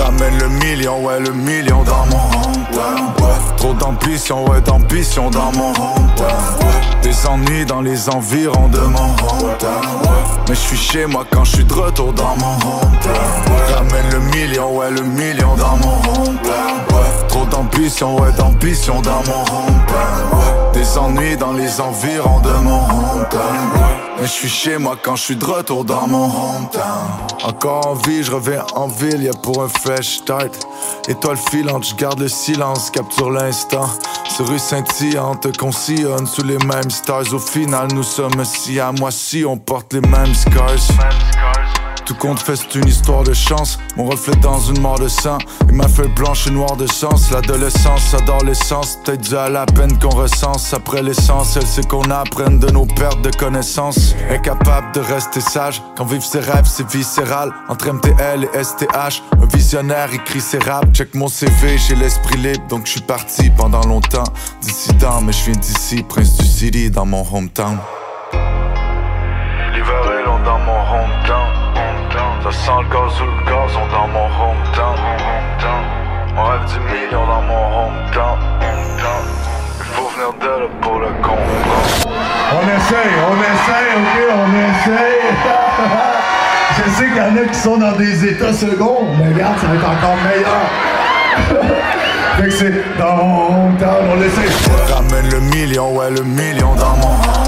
[0.00, 3.12] Ramène le million, ouais, le million dans mon hometown.
[3.56, 6.28] Trop d'ambition, ouais, d'ambition dans mon hometown.
[7.02, 9.82] Des ennuis dans les environs de mon hometown.
[10.48, 13.11] Mais je suis chez moi quand je suis de retour dans mon hometown.
[18.00, 20.72] D'ambition, dans mon hometown.
[20.72, 23.68] Des ennuis dans les environs de mon hometown.
[24.18, 27.10] Mais je suis chez moi quand je suis de retour dans mon hometown.
[27.44, 30.66] Encore en vie, je reviens en ville, y'a pour un fresh start.
[31.06, 33.88] Étoile filante, je garde le silence, capture l'instant.
[34.34, 37.32] Sur rue scintillante, qu'on sillonne sous les mêmes stars.
[37.34, 40.78] Au final, nous sommes si à moi si on porte les mêmes scars.
[42.04, 43.78] Tout compte fait, c'est une histoire de chance.
[43.96, 45.38] Mon reflet dans une mort de sang.
[45.68, 47.30] Et ma feuille blanche et noire de sens.
[47.30, 48.98] L'adolescence adore l'essence.
[49.04, 50.74] Peut-être à la peine qu'on recense.
[50.74, 54.14] Après l'essentiel, c'est qu'on apprenne de nos pertes de connaissances.
[54.30, 55.80] Incapable de rester sage.
[55.96, 57.52] Quand vivre ses rêves, c'est viscéral.
[57.68, 59.22] Entre MTL et STH.
[59.40, 60.92] Un visionnaire écrit ses raps.
[60.92, 62.66] Check mon CV, j'ai l'esprit libre.
[62.68, 64.24] Donc je suis parti pendant longtemps.
[64.60, 66.02] Dissident, mais je viens d'ici.
[66.02, 67.78] Prince du City dans mon hometown.
[72.42, 74.98] Ça sent le gaz ou le gazon dans mon hometown.
[76.36, 78.38] On rêve du million dans mon hometown.
[79.78, 82.10] Il faut venir de là pour le comprendre.
[82.52, 85.22] On essaye, on essaye, ok, on essaye.
[86.84, 89.68] Je sais qu'il y en a qui sont dans des états seconds, mais regarde, ça
[89.68, 90.66] va être encore meilleur.
[92.38, 94.50] fait que c'est dans mon hometown, on essaye.
[94.92, 97.41] Ramène le million, ouais, le million dans mon hometown.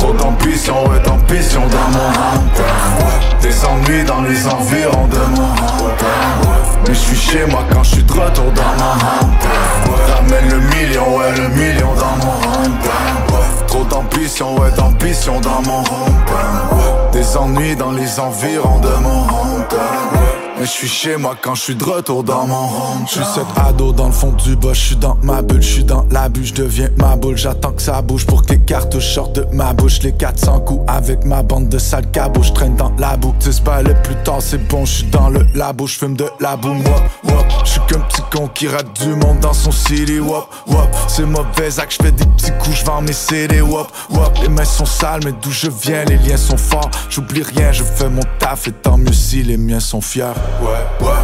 [0.00, 3.38] Trop d'ambition, ouais, d'ambition dans mon hometown.
[3.42, 6.54] Des ennuis dans les environs de mon hometown.
[6.88, 10.14] Mais je suis chez moi quand je suis de retour dans mon hometown.
[10.14, 13.66] Ramène le million, ouais, le million dans mon hometown.
[13.66, 17.10] Trop d'ambition, ouais, d'ambition dans mon hometown.
[17.12, 20.49] Des ennuis dans les environs de mon hometown.
[20.60, 23.06] Mais je suis chez moi quand je suis de retour dans mon home.
[23.06, 25.72] Je suis cet ado dans le fond du bas, je suis dans ma bulle, je
[25.72, 27.38] suis dans la bulle, je deviens ma boule.
[27.38, 30.00] J'attends que ça bouge pour que les cartouches sortent de ma bouche.
[30.02, 33.34] Les 400 coups avec ma bande de sales cabos, je traîne dans la boue.
[33.40, 36.26] Tu pas le plus tard, c'est bon, je suis dans le labo, je fume de
[36.40, 36.76] la boum.
[36.84, 40.20] Wop, wop, je suis qu'un petit con qui rate du monde dans son city.
[40.20, 43.62] Wop, wop, c'est mauvais acte, je fais des petits coups, je vends mes CD.
[43.62, 46.90] Wop, wop, les mains sont sales, mais d'où je viens, les liens sont forts.
[47.08, 50.34] J'oublie rien, je fais mon taf et tant mieux si les miens sont fiers.
[50.60, 51.22] Ouais, ouais.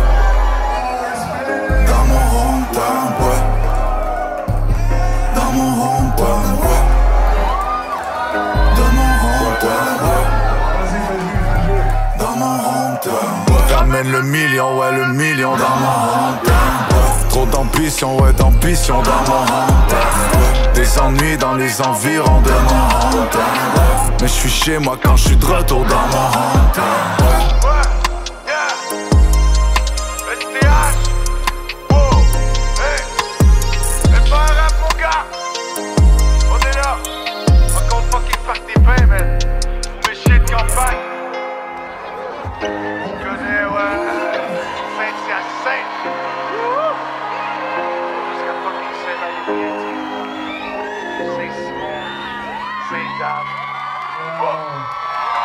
[1.86, 3.42] Dans mon hometown, ouais.
[5.34, 6.82] Dans mon hometown, ouais.
[8.76, 10.26] Dans mon hometown, ouais.
[12.18, 14.02] Dans mon hometown, ouais.
[14.04, 15.98] Le million, ouais, le million dans mon
[16.28, 17.28] hometown.
[17.28, 20.72] Trop d'ambition, ouais, d'ambition dans mon hometown.
[20.74, 23.42] Des ennuis dans les environs de mon hometown.
[24.20, 27.65] Mais je suis chez moi quand je suis de retour dans mon hometown.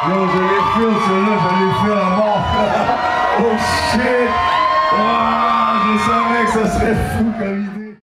[0.03, 2.41] Yo, je l'ai fait, celui-là, je l'ai fait à mort.
[3.39, 3.55] oh
[3.91, 4.31] shit!
[4.93, 7.97] Ah, je savais que ça serait fou comme idée.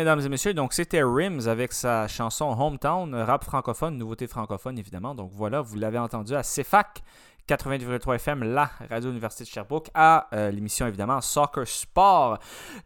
[0.00, 5.14] Mesdames et messieurs, donc c'était Rims avec sa chanson Hometown, rap francophone, nouveauté francophone évidemment.
[5.14, 7.02] Donc voilà, vous l'avez entendu à CFAC
[7.46, 12.38] 80,3 FM, la radio Université de Sherbrooke, à euh, l'émission évidemment Soccer Sport.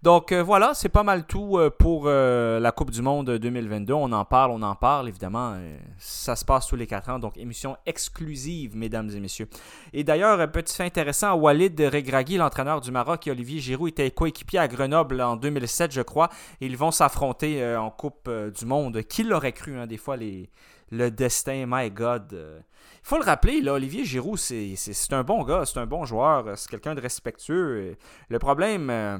[0.03, 3.93] Donc euh, voilà, c'est pas mal tout euh, pour la Coupe du Monde 2022.
[3.93, 5.57] On en parle, on en parle évidemment.
[5.99, 9.49] ça se passe tous les 4 ans, donc émission exclusive, mesdames et messieurs.
[9.93, 14.11] Et d'ailleurs, un petit fait intéressant, Walid Regragui, l'entraîneur du Maroc, et Olivier Giroud étaient
[14.11, 16.31] coéquipiers à Grenoble en 2007, je crois.
[16.61, 19.03] Ils vont s'affronter en Coupe du Monde.
[19.03, 20.51] Qui l'aurait cru, hein, des fois, les,
[20.91, 22.33] le destin, my God.
[22.33, 22.61] euh.
[22.95, 26.47] Il faut le rappeler, là, Olivier Giroud, c'est un bon gars, c'est un bon joueur,
[26.47, 27.97] euh, c'est quelqu'un de respectueux.
[28.29, 29.17] Le problème, euh,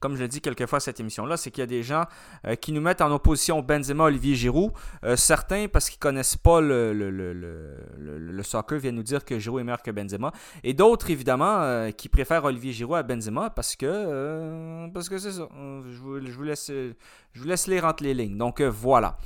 [0.00, 2.04] comme je le dis quelquefois à cette émission-là, c'est qu'il y a des gens
[2.62, 4.72] qui nous mettent en opposition Benzema, Olivier Giroud.
[5.16, 9.82] Certains, parce qu'ils connaissent pas le, le, soccer, viennent nous dire que Giroud est meilleur
[9.82, 10.32] que Benzema.
[10.64, 15.46] Et d'autres, évidemment, qui préfèrent Olivier Giroud à Benzema parce que parce que c'est ça.
[15.52, 18.38] Je vous, laisse, je vous laisse lire entre les lignes.
[18.38, 19.18] Donc voilà.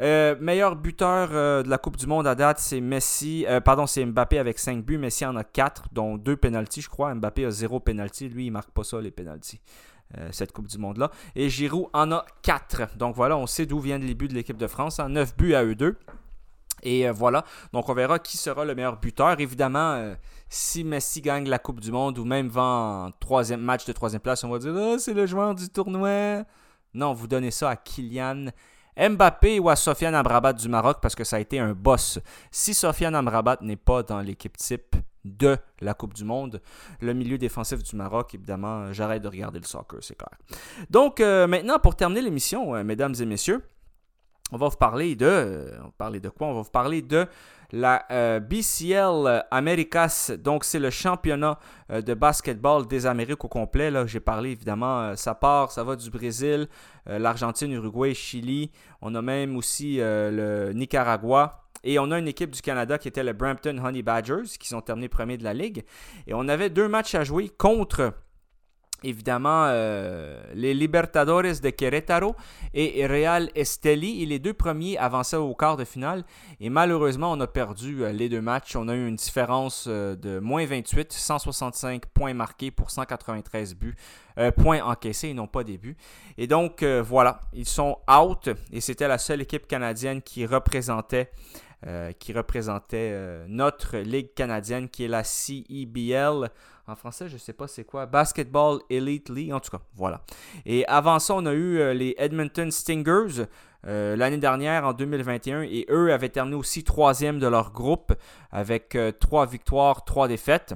[0.00, 3.44] Euh, meilleur buteur euh, de la Coupe du Monde à date, c'est Messi.
[3.48, 4.98] euh, pardon, c'est Mbappé avec 5 buts.
[4.98, 7.14] Messi en a 4, dont 2 pénalties, je crois.
[7.14, 8.28] Mbappé a 0 pénalty.
[8.28, 9.60] Lui, il marque pas ça, les pénalties.
[10.30, 11.10] cette Coupe du Monde-là.
[11.34, 12.96] Et Giroud en a 4.
[12.96, 14.98] Donc voilà, on sait d'où viennent les buts de l'équipe de France.
[14.98, 15.96] 9 buts à eux deux.
[16.84, 19.38] Et voilà, donc on verra qui sera le meilleur buteur.
[19.38, 20.14] Évidemment,
[20.48, 24.42] si Messi gagne la Coupe du Monde ou même va troisième match de troisième place,
[24.42, 26.42] on va dire oh, c'est le joueur du tournoi.
[26.92, 28.46] Non, vous donnez ça à Kylian
[28.96, 32.18] Mbappé ou à Sofiane Amrabat du Maroc parce que ça a été un boss.
[32.50, 36.60] Si Sofiane Amrabat n'est pas dans l'équipe type de la Coupe du Monde,
[37.00, 40.36] le milieu défensif du Maroc, évidemment, j'arrête de regarder le soccer, c'est clair.
[40.90, 43.62] Donc euh, maintenant, pour terminer l'émission, euh, mesdames et messieurs,
[44.52, 45.26] on va vous parler de.
[45.26, 46.46] euh, On va parler de quoi?
[46.46, 47.26] On va vous parler de
[47.72, 50.30] la euh, BCL Americas.
[50.38, 51.58] Donc, c'est le championnat
[51.90, 53.90] euh, de basketball des Amériques au complet.
[53.90, 56.68] Là, j'ai parlé évidemment, ça part, ça va du Brésil,
[57.06, 58.70] l'Argentine, Uruguay, Chili.
[59.00, 61.58] On a même aussi le Nicaragua.
[61.84, 64.80] Et on a une équipe du Canada qui était le Brampton Honey Badgers, qui sont
[64.82, 65.84] terminés premiers de la ligue.
[66.28, 68.12] Et on avait deux matchs à jouer contre
[69.04, 72.34] évidemment euh, les Libertadores de Querétaro
[72.74, 74.22] et Real Esteli.
[74.22, 76.24] Et les deux premiers avançaient au quart de finale.
[76.60, 78.76] Et malheureusement, on a perdu euh, les deux matchs.
[78.76, 83.96] On a eu une différence euh, de moins 28, 165 points marqués pour 193 buts.
[84.56, 85.96] points encaissés et non pas des buts.
[86.38, 88.48] Et donc, voilà, ils sont out.
[88.72, 91.30] Et c'était la seule équipe canadienne qui représentait
[92.20, 96.48] qui représentait notre ligue canadienne qui est la CEBL.
[96.88, 98.06] En français, je ne sais pas c'est quoi.
[98.06, 100.22] Basketball Elite League, en tout cas, voilà.
[100.66, 103.44] Et avant ça, on a eu euh, les Edmonton Stingers
[103.86, 108.12] euh, l'année dernière, en 2021, et eux avaient terminé aussi troisième de leur groupe
[108.50, 110.74] avec euh, trois victoires, trois défaites.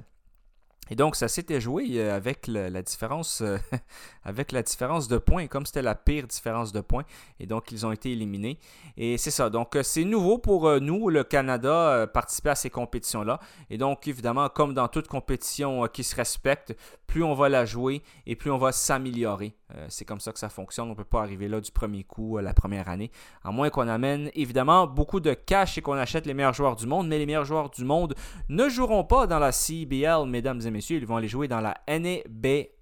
[0.91, 3.59] Et donc, ça s'était joué euh, avec la différence euh,
[4.25, 7.05] avec la différence de points, comme c'était la pire différence de points.
[7.41, 8.59] Et donc, ils ont été éliminés.
[8.97, 9.51] Et c'est ça.
[9.51, 13.41] Donc, euh, c'est nouveau pour nous, le Canada, participer à ces compétitions-là.
[13.71, 16.77] Et donc, évidemment, comme dans toute compétition qui se respecte,
[17.07, 19.55] plus on va la jouer et plus on va s'améliorer.
[19.89, 20.87] C'est comme ça que ça fonctionne.
[20.87, 23.11] On ne peut pas arriver là du premier coup, la première année.
[23.45, 26.87] À moins qu'on amène, évidemment, beaucoup de cash et qu'on achète les meilleurs joueurs du
[26.87, 27.09] monde.
[27.09, 28.15] Mais les meilleurs joueurs du monde
[28.49, 30.76] ne joueront pas dans la CBL, mesdames et messieurs.
[30.81, 32.77] Ils vont aller jouer dans la NBA.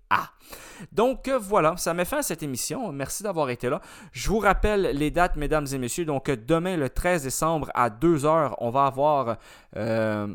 [0.92, 2.92] Donc euh, voilà, ça met fin à cette émission.
[2.92, 3.80] Merci d'avoir été là.
[4.12, 6.04] Je vous rappelle les dates, mesdames et messieurs.
[6.04, 9.36] Donc demain, le 13 décembre à 2h, on va avoir
[9.76, 10.34] euh,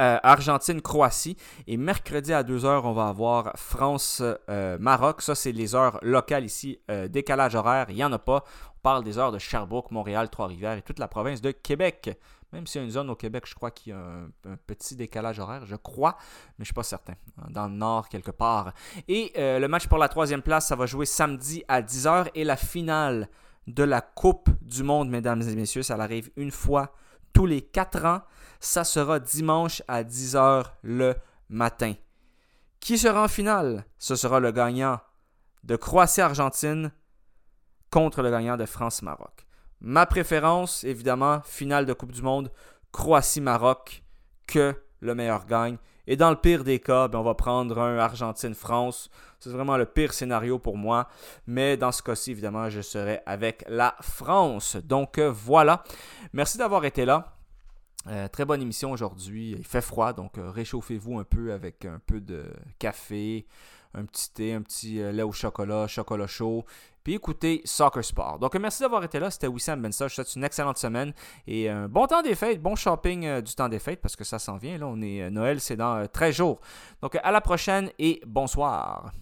[0.00, 1.36] euh, Argentine-Croatie.
[1.66, 5.22] Et mercredi à 2h, on va avoir France-Maroc.
[5.22, 6.80] Ça, c'est les heures locales ici.
[7.08, 8.44] Décalage horaire, il n'y en a pas.
[8.76, 12.18] On parle des heures de Sherbrooke, Montréal, Trois-Rivières et toute la province de Québec.
[12.54, 14.94] Même s'il y a une zone au Québec, je crois qu'il y a un, petit
[14.94, 17.14] décalage horaire, je crois, mais je ne suis pas certain.
[17.50, 18.72] Dans le nord, quelque part.
[19.08, 22.30] Et euh, le match pour la troisième place, ça va jouer samedi à 10h.
[22.36, 23.28] Et la finale
[23.66, 26.94] de la Coupe du Monde, mesdames et messieurs, ça arrive une fois
[27.32, 28.20] tous les 4 ans.
[28.60, 31.16] Ça sera dimanche à 10h le
[31.48, 31.94] matin.
[32.78, 33.84] Qui sera en finale?
[33.98, 35.00] Ce sera le gagnant
[35.64, 36.92] de Croatie-Argentine
[37.90, 39.43] contre le gagnant de France-Maroc.
[39.80, 42.50] Ma préférence, évidemment, finale de Coupe du Monde,
[42.92, 44.02] Croatie-Maroc,
[44.46, 45.76] que le meilleur gagne.
[46.06, 49.10] Et dans le pire des cas, ben, on va prendre un Argentine-France.
[49.40, 51.08] C'est vraiment le pire scénario pour moi.
[51.46, 54.76] Mais dans ce cas-ci, évidemment, je serai avec la France.
[54.76, 55.82] Donc euh, voilà.
[56.32, 57.36] Merci d'avoir été là.
[58.06, 59.52] Euh, très bonne émission aujourd'hui.
[59.58, 62.44] Il fait froid, donc euh, réchauffez-vous un peu avec un peu de
[62.78, 63.46] café,
[63.94, 66.66] un petit thé, un petit lait au chocolat, chocolat chaud.
[67.04, 68.38] Puis écoutez Soccer Sport.
[68.38, 69.30] Donc euh, merci d'avoir été là.
[69.30, 70.08] C'était Wissam Bensa.
[70.08, 71.12] Je souhaite une excellente semaine
[71.46, 74.24] et un bon temps des fêtes, bon shopping euh, du temps des fêtes parce que
[74.24, 74.78] ça s'en vient.
[74.78, 76.60] Là, on est Noël, c'est dans euh, 13 jours.
[77.02, 79.12] Donc à la prochaine et bonsoir.